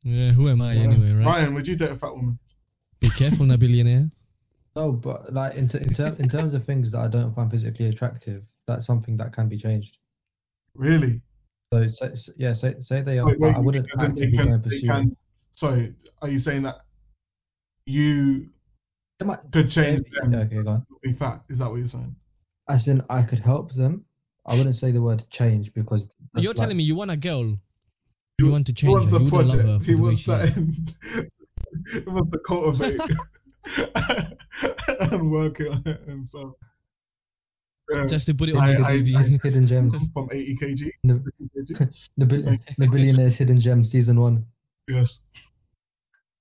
Yeah, 0.04 0.32
who 0.32 0.50
am 0.50 0.62
I 0.62 0.74
yeah. 0.74 0.82
anyway, 0.84 1.14
right? 1.14 1.26
Ryan, 1.26 1.54
would 1.54 1.68
you 1.68 1.76
date 1.76 1.92
a 1.92 1.96
fat 1.96 2.14
woman? 2.14 2.38
Be 3.00 3.10
careful, 3.10 3.46
na 3.46 3.56
billionaire. 3.58 4.10
no, 4.76 4.92
but 4.92 5.32
like 5.34 5.56
in, 5.56 5.68
t- 5.68 5.78
in, 5.78 5.94
ter- 5.94 6.16
in 6.20 6.28
terms 6.28 6.54
of 6.54 6.64
things 6.66 6.92
that 6.92 7.00
I 7.00 7.08
don't 7.08 7.34
find 7.34 7.50
physically 7.50 7.88
attractive, 7.88 8.46
that's 8.68 8.86
something 8.86 9.16
that 9.18 9.32
can 9.32 9.48
be 9.48 9.58
changed. 9.58 9.98
Really? 10.76 11.22
So, 11.72 11.88
say, 11.88 12.08
s- 12.08 12.30
yeah, 12.38 12.52
say, 12.54 12.76
say 12.80 13.02
they 13.02 13.20
are. 13.20 13.26
Wait, 13.26 13.40
wait, 13.40 13.56
I 13.56 13.60
wouldn't 13.60 13.88
as 13.96 14.04
in 14.04 14.16
they 14.16 14.24
actively 14.26 14.38
go 14.38 14.44
can- 14.44 14.54
and 14.54 14.64
pursue. 14.64 14.88
can- 14.88 15.18
Sorry, 15.54 15.96
are 16.22 16.30
you 16.30 16.40
saying 16.40 16.64
that 16.64 16.78
you 17.86 18.50
They 19.20 19.26
might- 19.26 19.40
could 19.52 19.70
change 19.70 20.06
yeah, 20.22 20.30
them 20.30 20.40
okay, 20.42 20.64
go 20.64 20.72
on. 20.72 20.86
be 21.02 21.14
fat? 21.14 21.44
Is 21.50 21.60
that 21.60 21.70
what 21.70 21.78
you're 21.78 21.88
saying? 21.88 22.16
As 22.68 22.88
in, 22.88 23.02
I 23.10 23.22
could 23.24 23.40
help 23.40 23.72
them. 23.74 24.06
I 24.46 24.56
wouldn't 24.58 24.76
say 24.76 24.92
the 24.92 25.02
word 25.02 25.24
change 25.30 25.74
because 25.74 26.16
You're 26.36 26.52
like- 26.52 26.58
telling 26.58 26.78
me 26.78 26.84
you 26.84 26.96
want 26.96 27.12
a 27.12 27.18
girl. 27.18 27.46
You- 27.46 27.60
You 28.40 28.52
want 28.52 28.66
to 28.68 28.74
change. 28.74 28.90
He 28.90 29.08
change 29.08 29.12
wants 29.12 29.12
her. 29.12 29.18
a 29.18 29.22
You 29.24 29.32
wouldn't 29.32 29.50
love 29.50 29.58
her 29.58 29.64
project. 29.64 29.86
for 29.86 29.92
He 29.92 29.96
the 29.96 30.02
wants 30.04 30.22
she 30.22 30.32
that. 30.32 30.50
he 32.04 32.10
wants 32.10 32.32
to 32.32 32.40
cultivate 32.40 33.02
and 35.12 35.32
work 35.32 35.60
it 35.60 35.68
on 35.70 35.84
it 35.86 36.02
himself. 36.08 36.54
Yeah, 37.94 38.06
Just 38.06 38.26
to 38.28 38.34
put 38.34 38.50
it 38.50 38.56
on 38.56 38.64
I- 38.64 38.74
your 38.74 38.86
I- 38.86 39.40
hidden 39.44 39.68
gems. 39.68 40.10
from 40.14 40.30
80 40.32 40.56
kg. 40.56 40.90
No. 41.04 41.22
80 41.60 41.74
kg. 41.74 42.10
The, 42.18 42.26
bill- 42.26 42.58
the 42.78 42.88
billionaires 42.88 43.38
hidden 43.38 43.60
gems 43.60 43.92
season 43.92 44.20
one. 44.20 44.46
Yes. 44.88 45.22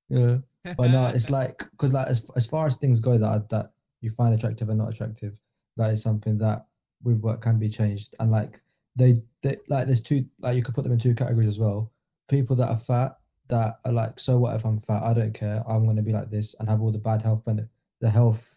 Yeah, 0.09 0.39
but 0.77 0.91
no, 0.91 1.07
it's 1.07 1.31
like 1.31 1.59
because 1.71 1.93
like 1.95 2.07
as 2.07 2.31
as 2.37 2.45
far 2.47 2.67
as 2.67 2.77
things 2.77 3.01
go 3.01 3.17
that 3.19 3.49
that 3.49 3.73
you 4.03 4.11
find 4.11 4.35
attractive 4.35 4.69
and 4.69 4.79
not 4.79 4.91
attractive, 4.91 5.41
that 5.77 5.91
is 5.93 6.03
something 6.03 6.37
that 6.39 6.67
with 7.03 7.21
work 7.21 7.41
can 7.41 7.59
be 7.59 7.69
changed. 7.69 8.15
And 8.21 8.31
like 8.31 8.61
they, 8.97 9.15
they 9.43 9.57
like 9.69 9.87
there's 9.87 10.03
two 10.03 10.25
like 10.41 10.57
you 10.57 10.63
could 10.63 10.75
put 10.75 10.85
them 10.85 10.93
in 10.93 10.99
two 10.99 11.15
categories 11.15 11.49
as 11.49 11.59
well. 11.59 11.93
People 12.29 12.57
that 12.57 12.71
are 12.71 12.79
fat 12.79 13.19
that 13.49 13.79
are 13.85 13.93
like, 13.93 14.19
so 14.19 14.39
what 14.39 14.55
if 14.55 14.65
I'm 14.65 14.79
fat? 14.79 15.03
I 15.03 15.15
don't 15.15 15.35
care. 15.35 15.63
I'm 15.69 15.87
gonna 15.87 16.03
be 16.03 16.13
like 16.13 16.31
this 16.31 16.55
and 16.59 16.69
have 16.69 16.81
all 16.81 16.93
the 16.93 16.99
bad 16.99 17.23
health 17.23 17.45
benefit, 17.45 17.71
the 18.01 18.11
health 18.11 18.57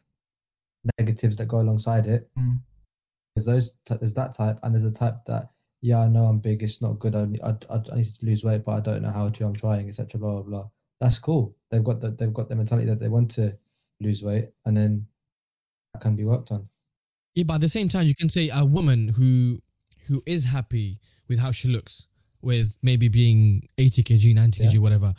negatives 0.99 1.37
that 1.37 1.47
go 1.47 1.59
alongside 1.59 2.07
it. 2.07 2.29
Mm. 2.37 2.59
There's 3.35 3.45
those. 3.45 3.71
There's 3.99 4.13
that 4.13 4.33
type, 4.33 4.59
and 4.63 4.73
there's 4.73 4.85
a 4.85 4.93
type 4.93 5.25
that 5.25 5.49
yeah, 5.81 5.99
I 5.99 6.07
know 6.07 6.23
I'm 6.23 6.39
big. 6.39 6.63
It's 6.63 6.81
not 6.81 6.99
good. 6.99 7.15
I, 7.15 7.27
I, 7.43 7.51
I 7.69 7.81
I 7.91 7.95
need 7.97 8.15
to 8.15 8.25
lose 8.25 8.43
weight, 8.43 8.63
but 8.65 8.73
I 8.73 8.79
don't 8.79 9.01
know 9.01 9.11
how 9.11 9.29
to. 9.29 9.45
I'm 9.45 9.53
trying, 9.53 9.87
etc. 9.87 10.19
Blah 10.19 10.31
blah 10.33 10.41
blah. 10.41 10.69
That's 11.01 11.19
cool. 11.19 11.55
They've 11.69 11.83
got 11.83 11.99
the 11.99 12.11
they've 12.11 12.33
got 12.33 12.49
the 12.49 12.55
mentality 12.55 12.87
that 12.87 12.99
they 12.99 13.09
want 13.09 13.29
to 13.31 13.57
lose 13.99 14.23
weight, 14.23 14.49
and 14.65 14.75
then 14.75 15.05
that 15.93 16.01
can 16.01 16.15
be 16.15 16.25
worked 16.25 16.51
on. 16.51 16.67
Yeah, 17.35 17.43
but 17.43 17.55
at 17.55 17.61
the 17.61 17.69
same 17.69 17.89
time, 17.89 18.07
you 18.07 18.15
can 18.15 18.29
say 18.29 18.49
a 18.53 18.63
woman 18.65 19.09
who 19.09 19.59
who 20.07 20.21
is 20.25 20.43
happy 20.45 20.99
with 21.27 21.39
how 21.39 21.51
she 21.51 21.67
looks, 21.67 22.07
with 22.41 22.77
maybe 22.83 23.07
being 23.07 23.67
80 23.77 24.03
kg, 24.03 24.35
90 24.35 24.63
Yeah. 24.63 24.69
kg, 24.71 24.79
whatever, 24.79 25.13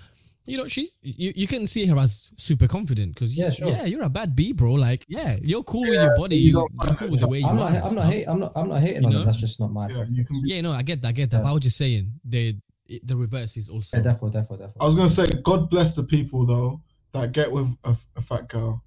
You 0.49 0.57
know, 0.59 0.69
she 0.69 0.91
you, 1.03 1.33
you 1.35 1.49
can 1.49 1.67
see 1.67 1.87
her 1.87 1.99
as 1.99 2.33
super 2.37 2.69
confident 2.69 3.15
because 3.15 3.37
Yeah, 3.37 3.51
sure. 3.51 3.69
yeah, 3.69 3.85
you're 3.85 4.05
a 4.05 4.09
bad 4.09 4.37
B, 4.37 4.53
bro. 4.53 4.75
Like, 4.75 5.05
yeah, 5.09 5.39
you're 5.43 5.65
cool 5.65 5.81
with 5.83 6.01
your 6.01 6.17
body. 6.17 6.37
you 6.37 6.47
You, 6.47 6.53
don't- 6.53 6.73
you're 6.85 6.95
cool 6.95 7.09
with 7.11 7.21
the 7.21 7.27
way 7.29 7.41
you 7.41 7.47
I'm 7.49 7.59
are. 7.59 7.71
not. 7.71 7.75
and 7.75 7.85
I'm 7.85 7.95
not. 7.97 8.07
Hate, 8.07 8.25
I'm 8.29 8.39
not. 8.39 8.53
I'm 8.55 8.69
not 8.69 8.81
hating 8.81 9.03
You 9.03 9.07
on 9.09 9.13
know? 9.13 9.19
them. 9.19 9.27
That's 9.27 9.39
just 9.41 9.59
not 9.59 9.73
my. 9.73 9.89
Yeah, 9.89 10.05
you 10.09 10.25
can. 10.25 10.41
Be, 10.43 10.51
Yeah, 10.55 10.61
no, 10.61 10.71
I 10.73 10.83
get 10.83 11.03
that. 11.03 11.09
I 11.09 11.13
get 11.13 11.31
that. 11.33 11.39
Yeah. 11.39 11.43
But 11.43 11.49
I 11.49 11.53
was 11.53 11.63
just 11.63 11.77
saying, 11.77 12.13
the 12.25 12.57
the 13.03 13.17
reverse 13.17 13.57
is 13.57 13.69
also 13.69 13.97
Yeah, 13.97 14.05
defo, 14.05 14.33
defo, 14.33 14.57
defo. 14.57 14.73
I 14.81 14.85
was 14.87 14.95
gonna 14.95 15.11
say, 15.11 15.27
God 15.43 15.69
bless 15.69 15.97
the 15.97 16.05
people 16.05 16.47
though 16.47 16.81
that 17.13 17.33
get 17.33 17.51
with 17.51 17.67
a, 17.83 17.97
a 18.15 18.23
fat 18.23 18.49
girl, 18.49 18.85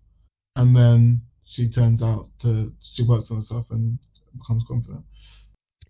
and 0.56 0.74
then 0.74 1.20
she 1.50 1.68
turns 1.68 2.04
out 2.04 2.30
to 2.40 2.72
she 2.80 3.04
works 3.04 3.32
on 3.32 3.38
herself 3.38 3.72
and 3.72 3.98
becomes 4.38 4.64
confident. 4.68 5.04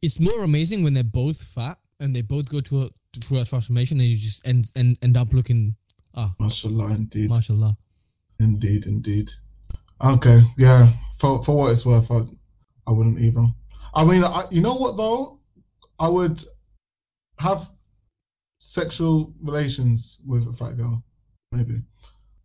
it's 0.01 0.19
more 0.19 0.43
amazing 0.43 0.83
when 0.83 0.93
they're 0.93 1.03
both 1.03 1.41
fat 1.41 1.77
and 1.99 2.15
they 2.15 2.21
both 2.21 2.47
go 2.49 2.61
to 2.61 2.83
a, 2.83 2.89
through 3.21 3.39
a 3.39 3.45
transformation 3.45 3.99
and 3.99 4.07
you 4.07 4.17
just 4.17 4.45
end 4.47 4.71
end, 4.75 4.97
end 5.01 5.17
up 5.17 5.33
looking 5.33 5.75
ah 6.15 6.33
Mashallah, 6.39 6.95
indeed, 6.95 7.29
mashallah 7.29 7.77
indeed, 8.39 8.85
indeed. 8.85 9.29
Okay, 10.03 10.41
yeah. 10.57 10.93
For 11.17 11.43
for 11.43 11.55
what 11.55 11.71
it's 11.71 11.85
worth, 11.85 12.09
I, 12.09 12.21
I 12.87 12.91
wouldn't 12.91 13.19
either. 13.19 13.45
I 13.93 14.03
mean, 14.05 14.23
I, 14.23 14.45
you 14.49 14.61
know 14.61 14.75
what 14.75 14.97
though, 14.97 15.39
I 15.99 16.07
would 16.07 16.43
have 17.37 17.69
sexual 18.59 19.33
relations 19.41 20.19
with 20.25 20.47
a 20.47 20.53
fat 20.53 20.77
girl, 20.77 21.03
maybe. 21.51 21.81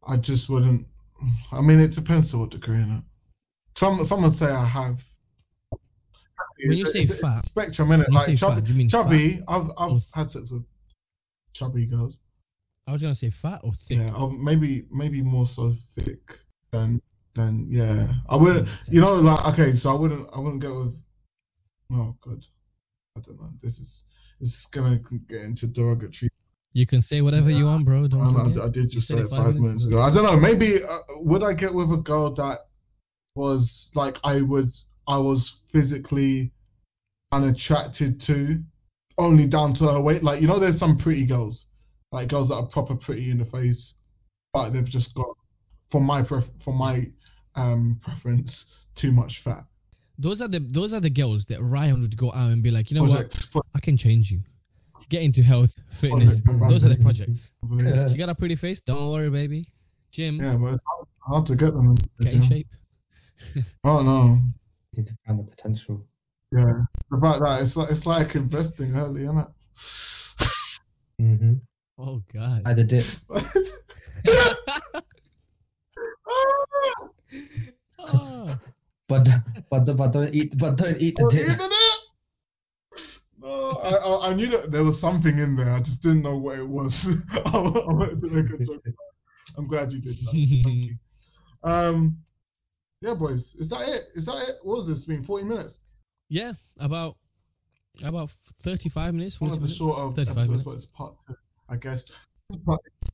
I 0.07 0.17
just 0.17 0.51
wouldn't. 0.51 0.87
I 1.53 1.61
mean, 1.61 1.81
it 1.81 1.93
depends 1.93 2.31
to 2.31 2.39
what 2.39 2.51
degree. 2.51 2.77
Innit? 2.77 3.03
Some 3.77 4.05
someone 4.05 4.31
say 4.31 4.51
I 4.51 4.65
have. 4.65 5.05
When 5.71 6.77
you 6.77 6.85
It's 6.85 6.93
say 6.93 7.03
it's 7.03 7.19
fat, 7.19 7.45
spectrum, 7.45 7.91
in 7.93 8.03
it. 8.03 8.13
Like 8.13 8.37
chubby, 8.37 8.61
fat, 8.61 8.69
you 8.69 8.75
mean 8.75 8.89
chubby. 8.89 9.43
I've 9.49 9.71
I've 9.77 10.05
had 10.15 10.31
sex 10.31 10.53
with 10.53 10.65
chubby 11.53 11.87
girls. 11.87 12.19
I 12.87 12.93
was 12.93 13.03
gonna 13.03 13.15
say 13.15 13.31
fat 13.31 13.61
or 13.65 13.73
thick. 13.73 13.99
Yeah, 13.99 14.13
I'll, 14.15 14.31
maybe 14.31 14.87
maybe 14.91 15.23
more 15.23 15.47
so 15.47 15.75
thick 15.99 16.39
than 16.71 17.01
than 17.35 17.67
yeah. 17.69 18.13
I 18.29 18.37
wouldn't. 18.37 18.69
You 18.89 19.01
know, 19.01 19.15
like 19.17 19.45
okay, 19.47 19.73
so 19.73 19.91
I 19.91 19.99
wouldn't 19.99 20.29
I 20.33 20.39
wouldn't 20.39 20.63
go 20.63 20.85
with. 20.85 21.03
Oh 21.93 22.15
god, 22.21 22.45
I 23.17 23.21
don't 23.21 23.41
know. 23.41 23.51
This 23.63 23.79
is 23.79 24.05
this 24.41 24.51
is 24.51 24.67
gonna 24.67 25.01
get 25.29 25.43
into 25.43 25.67
derogatory. 25.67 26.31
You 26.75 26.87
can 26.87 27.01
say 27.01 27.23
whatever 27.23 27.51
you 27.51 27.67
want, 27.67 27.85
bro. 27.85 28.09
Don't 28.09 28.21
I. 28.21 28.65
I, 28.65 28.69
did 28.69 28.91
just 28.91 29.07
say 29.07 29.19
it 29.19 29.29
five 29.29 29.55
minutes 29.55 29.87
ago. 29.87 30.03
I 30.03 30.11
don't 30.11 30.25
know. 30.25 30.37
Maybe 30.37 30.83
uh, 30.83 30.99
would 31.21 31.45
I 31.45 31.53
get 31.53 31.73
with 31.73 31.93
a 31.93 31.97
girl 31.97 32.35
that 32.35 32.67
was 33.37 33.93
like 33.95 34.17
I 34.25 34.43
would 34.43 34.75
I 35.07 35.17
was 35.17 35.63
physically 35.69 36.51
unattracted 37.31 38.19
to, 38.23 38.61
only 39.19 39.47
down 39.47 39.73
to 39.75 39.87
her 39.87 40.01
weight. 40.01 40.25
Like 40.25 40.41
you 40.41 40.49
know, 40.49 40.59
there's 40.59 40.77
some 40.77 40.97
pretty 40.97 41.25
girls, 41.25 41.69
like 42.11 42.27
girls 42.27 42.49
that 42.49 42.57
are 42.57 42.67
proper 42.67 42.97
pretty 42.97 43.31
in 43.31 43.39
the 43.39 43.45
face, 43.45 43.95
but 44.53 44.71
they've 44.71 44.89
just 44.89 45.15
got, 45.15 45.29
for 45.91 46.01
my 46.01 46.23
pref 46.23 46.51
for 46.59 46.75
my 46.75 47.09
um 47.55 48.01
preference, 48.03 48.87
too 48.97 49.13
much 49.13 49.39
fat. 49.43 49.65
Those 50.19 50.43
are 50.43 50.49
the 50.49 50.59
those 50.59 50.93
are 50.93 51.01
the 51.01 51.11
girls 51.11 51.47
that 51.47 51.63
Ryan 51.63 52.01
would 52.01 52.17
go 52.17 52.33
out 52.33 52.51
and 52.51 52.65
be 52.65 52.73
like, 52.73 52.91
you 52.91 52.97
know 52.97 53.03
what? 53.05 53.13
Project- 53.13 53.57
I 53.77 53.79
can 53.79 53.97
change 53.97 54.33
you. 54.33 54.41
Get 55.09 55.23
into 55.23 55.43
health, 55.43 55.75
fitness. 55.91 56.41
Those 56.69 56.85
are 56.85 56.89
the 56.89 56.97
projects. 56.97 57.53
Yeah, 57.79 58.09
She 58.09 58.17
got 58.17 58.29
a 58.29 58.35
pretty 58.35 58.55
face. 58.57 58.81
Don't 58.81 59.11
worry, 59.11 59.31
baby. 59.31 59.65
Gym, 60.11 60.37
Yeah, 60.41 60.57
but 60.57 60.75
it's 60.75 60.83
hard, 60.87 61.07
hard 61.21 61.47
to 61.47 61.57
get 61.57 61.73
them. 61.75 61.91
in 61.91 61.95
the 62.19 62.25
get 62.25 62.35
in 62.35 62.43
shape. 62.43 62.69
Oh 63.85 64.03
no. 64.03 64.39
Need 64.97 65.07
to 65.07 65.17
find 65.27 65.39
the 65.41 65.45
potential. 65.45 66.05
Yeah, 66.53 66.83
about 67.13 67.41
that. 67.41 67.61
It's 67.63 67.77
like 67.77 67.91
it's 67.91 68.07
like 68.07 68.35
investing 68.37 68.95
early, 68.97 69.23
isn't 69.25 69.39
it? 69.39 69.49
Mm-hmm. 71.21 71.55
Oh 71.99 72.23
god. 72.33 72.63
Either 72.65 72.85
dip. 72.85 73.05
Ah. 77.99 78.59
But 79.09 79.29
but 79.71 79.97
but 79.97 80.13
don't 80.13 80.35
eat. 80.35 80.57
But 80.59 80.77
don't 80.77 80.97
eat 81.01 81.17
the 81.17 81.29
dip. 81.29 81.59
No, 83.45 83.71
I, 83.83 83.91
I, 83.91 84.31
I 84.31 84.35
knew 84.35 84.47
that 84.49 84.73
there 84.73 84.83
was 84.85 84.99
something 84.99 85.39
in 85.39 85.55
there. 85.55 85.71
I 85.73 85.79
just 85.81 86.03
didn't 86.03 86.23
know 86.23 86.37
what 86.39 86.59
it 86.59 86.67
was. 86.69 87.23
I 87.47 87.51
wanted 87.61 88.19
to 88.21 88.29
make 88.31 88.49
a 88.51 88.65
joke. 88.65 88.83
I'm 89.59 89.69
glad 89.69 89.93
you 89.93 90.01
did 90.01 90.15
that. 90.17 90.31
Thank 90.33 90.67
you. 90.77 90.95
Um, 91.63 92.19
yeah, 93.01 93.15
boys. 93.15 93.55
Is 93.55 93.71
that 93.71 93.89
it? 93.89 94.09
Is 94.15 94.27
that 94.27 94.37
it? 94.49 94.57
What 94.65 94.77
was 94.77 94.87
this? 94.87 95.07
Been 95.07 95.23
40 95.23 95.45
minutes. 95.45 95.81
yeah, 96.29 96.53
about 96.79 97.17
about 98.05 98.31
thirty-five 98.61 99.15
minutes. 99.15 99.41
One 99.41 99.49
of 99.49 99.57
the 99.57 99.61
minutes. 99.63 99.79
shorter 99.79 100.13
35 100.15 100.37
episodes, 100.37 100.49
minutes. 100.49 100.63
but 100.63 100.73
it's 100.73 100.85
part 100.87 101.15
two, 101.27 101.35
I 101.71 101.77
guess. 101.77 102.05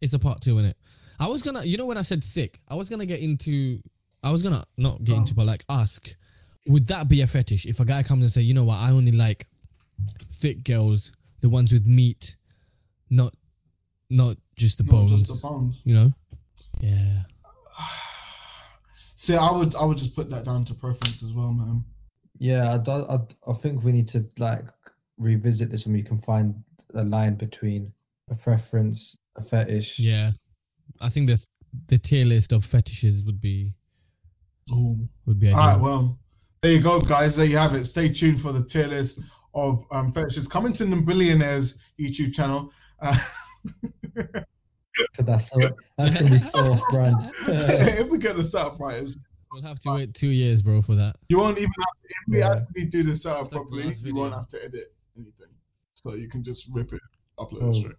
It's 0.00 0.14
a 0.14 0.18
part 0.18 0.40
two 0.40 0.58
in 0.58 0.64
it. 0.64 0.76
I 1.20 1.28
was 1.28 1.42
gonna, 1.42 1.62
you 1.64 1.76
know, 1.76 1.86
when 1.86 1.96
I 1.98 2.02
said 2.02 2.24
thick, 2.24 2.60
I 2.66 2.74
was 2.74 2.90
gonna 2.90 3.06
get 3.06 3.20
into, 3.20 3.80
I 4.24 4.32
was 4.32 4.42
gonna 4.42 4.64
not 4.76 5.04
get 5.04 5.14
Oh. 5.14 5.18
into, 5.18 5.34
but 5.34 5.46
like 5.46 5.64
ask, 5.68 6.12
would 6.66 6.88
that 6.88 7.08
be 7.08 7.20
a 7.20 7.26
fetish 7.28 7.66
if 7.66 7.78
a 7.78 7.84
guy 7.84 8.02
comes 8.02 8.22
and 8.22 8.32
say, 8.32 8.40
you 8.40 8.52
know 8.54 8.64
what, 8.64 8.78
I 8.78 8.90
only 8.90 9.12
like 9.12 9.46
thick 10.32 10.64
girls, 10.64 11.12
the 11.40 11.48
ones 11.48 11.72
with 11.72 11.86
meat, 11.86 12.36
not, 13.08 13.34
not 14.08 14.36
just 14.56 14.78
the 14.78 14.84
not 14.84 14.92
bones. 14.92 15.10
just 15.10 15.26
the 15.28 15.48
bones. 15.48 15.80
You 15.84 15.94
know? 15.94 16.12
Yeah. 16.80 17.22
See, 19.16 19.36
I 19.36 19.50
would 19.50 19.74
I 19.74 19.84
would 19.84 19.98
just 19.98 20.16
put 20.16 20.30
that 20.30 20.44
down 20.44 20.64
to 20.64 20.74
preference 20.74 21.22
as 21.22 21.34
well, 21.34 21.52
man. 21.52 21.84
Yeah, 22.38 22.72
I, 22.72 22.78
do, 22.78 22.90
I, 22.90 23.18
I 23.46 23.52
think 23.52 23.84
we 23.84 23.92
need 23.92 24.08
to 24.08 24.24
like 24.38 24.64
revisit 25.18 25.70
this 25.70 25.84
when 25.84 25.94
we 25.94 26.02
can 26.02 26.18
find 26.18 26.54
a 26.94 27.04
line 27.04 27.34
between 27.34 27.92
a 28.30 28.34
preference, 28.34 29.18
a 29.36 29.42
fetish. 29.42 29.98
Yeah. 29.98 30.30
I 31.00 31.10
think 31.10 31.28
the 31.28 31.46
the 31.88 31.98
tier 31.98 32.24
list 32.24 32.52
of 32.52 32.64
fetishes 32.64 33.22
would 33.24 33.40
be 33.40 33.74
Ooh. 34.72 35.08
would 35.26 35.38
be 35.38 35.48
ideal. 35.48 35.58
right, 35.58 35.80
well, 35.80 36.18
there 36.62 36.72
you 36.72 36.80
go, 36.80 37.00
guys. 37.00 37.36
There 37.36 37.46
you 37.46 37.58
have 37.58 37.74
it. 37.74 37.84
Stay 37.84 38.08
tuned 38.08 38.40
for 38.40 38.52
the 38.52 38.64
tier 38.64 38.86
list 38.86 39.20
of 39.54 39.84
um, 39.90 40.12
fetishes 40.12 40.46
coming 40.48 40.72
to 40.74 40.84
the 40.84 40.96
Billionaires 40.96 41.78
YouTube 42.00 42.32
channel. 42.34 42.72
Uh, 43.00 43.14
that's 45.18 45.50
so 45.50 45.58
that's 45.96 46.14
gonna 46.14 46.30
be 46.30 46.38
so 46.38 46.60
off 46.72 46.82
brand. 46.90 47.16
if 47.48 48.08
we 48.08 48.18
get 48.18 48.36
the 48.36 48.42
setup 48.44 48.78
right, 48.80 48.94
it's- 48.94 49.16
We'll 49.52 49.62
have 49.64 49.80
to 49.80 49.90
wait 49.92 50.14
two 50.14 50.28
years, 50.28 50.62
bro, 50.62 50.80
for 50.80 50.94
that. 50.94 51.16
you 51.28 51.36
won't 51.38 51.58
even 51.58 51.72
have 51.80 51.94
if 52.04 52.16
we 52.28 52.38
Yeah. 52.38 52.52
actually 52.54 52.86
do 52.86 53.02
the 53.02 53.16
setup 53.16 53.40
It's 53.40 53.50
properly, 53.50 53.82
last 53.82 54.04
you 54.06 54.14
won't 54.14 54.32
have 54.32 54.48
to 54.50 54.64
edit 54.64 54.94
anything. 55.16 55.48
So 55.94 56.14
you 56.14 56.28
can 56.28 56.44
just 56.44 56.68
rip 56.72 56.92
it, 56.92 57.00
upload 57.36 57.62
Oh. 57.62 57.70
it 57.70 57.74
straight. 57.74 57.96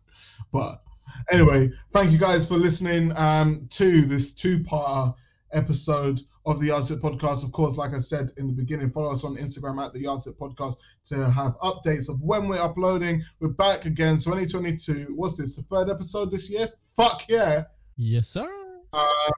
But 0.53 0.81
anyway, 1.29 1.69
thank 1.91 2.13
you 2.13 2.17
guys 2.17 2.47
for 2.47 2.55
listening 2.55 3.11
um, 3.17 3.67
to 3.71 4.03
this 4.05 4.31
two-part 4.33 5.13
episode 5.51 6.21
of 6.45 6.60
the 6.60 6.67
Yardstick 6.67 6.99
Podcast. 6.99 7.43
Of 7.43 7.51
course, 7.51 7.77
like 7.77 7.93
I 7.93 7.99
said 7.99 8.32
in 8.38 8.47
the 8.47 8.54
beginning, 8.54 8.91
follow 8.91 9.12
us 9.12 9.23
on 9.23 9.38
Instagram 9.38 9.84
at 9.84 9.93
the 9.93 9.99
Yardstick 9.99 10.38
Podcast 10.38 10.75
to 11.06 11.30
have 11.30 11.58
updates 11.60 12.10
of 12.10 12.21
when 12.23 12.47
we're 12.47 12.62
uploading. 12.62 13.23
We're 13.39 13.49
back 13.49 13.86
again, 13.86 14.17
2022. 14.17 15.13
What's 15.15 15.38
this? 15.38 15.56
The 15.56 15.63
third 15.63 15.89
episode 15.89 16.32
this 16.32 16.49
year? 16.49 16.69
Fuck 16.95 17.25
yeah! 17.30 17.65
Yes, 17.97 18.27
sir. 18.27 18.49
Uh, 18.93 19.32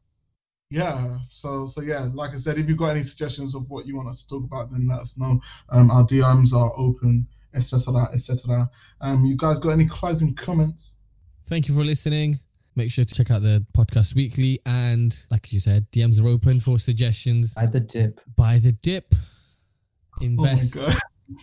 yeah. 0.70 1.20
So 1.30 1.66
so 1.66 1.82
yeah, 1.82 2.10
like 2.14 2.32
I 2.32 2.38
said, 2.38 2.58
if 2.58 2.68
you've 2.68 2.78
got 2.78 2.92
any 2.92 3.04
suggestions 3.04 3.56
of 3.56 3.70
what 3.70 3.86
you 3.86 3.96
want 3.96 4.10
us 4.10 4.24
to 4.24 4.30
talk 4.30 4.44
about, 4.44 4.72
then 4.72 4.88
let 4.88 5.00
us 5.00 5.18
know. 5.18 5.40
Um, 5.70 5.92
our 5.92 6.04
DMs 6.06 6.54
are 6.54 6.72
open, 6.78 7.28
etc., 7.54 8.08
etc. 8.14 8.70
Um, 9.02 9.26
you 9.26 9.36
guys 9.38 9.60
got 9.60 9.72
any 9.72 9.86
closing 9.86 10.34
comments? 10.34 10.98
Thank 11.46 11.68
you 11.68 11.76
for 11.76 11.84
listening. 11.84 12.40
Make 12.76 12.90
sure 12.92 13.06
to 13.06 13.14
check 13.14 13.30
out 13.30 13.42
the 13.44 13.66
podcast 13.78 14.16
weekly 14.16 14.60
and, 14.66 15.16
like 15.30 15.54
you 15.54 15.60
said, 15.60 15.86
DMs 15.92 16.24
are 16.24 16.28
open 16.28 16.60
for 16.60 16.80
suggestions. 16.80 17.54
Either 17.58 17.80
dip. 17.80 18.20
Buy 18.36 18.58
the 18.60 18.72
dip. 18.72 19.14
Oh 19.14 20.24
Invest 20.26 20.76
god. 20.76 20.96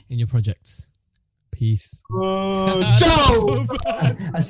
in 0.09 0.19
your 0.19 0.29
projects. 0.29 0.87
Peace. 1.53 2.03
Uh, 2.23 2.97
Joe! 2.99 3.67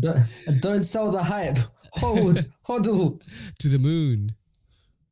Don't, 0.00 0.20
don't 0.60 0.82
sell 0.84 1.10
the 1.10 1.20
hype. 1.20 1.58
Hold, 1.94 2.44
hodl. 2.68 3.20
to 3.58 3.68
the 3.68 3.80
moon. 3.80 4.32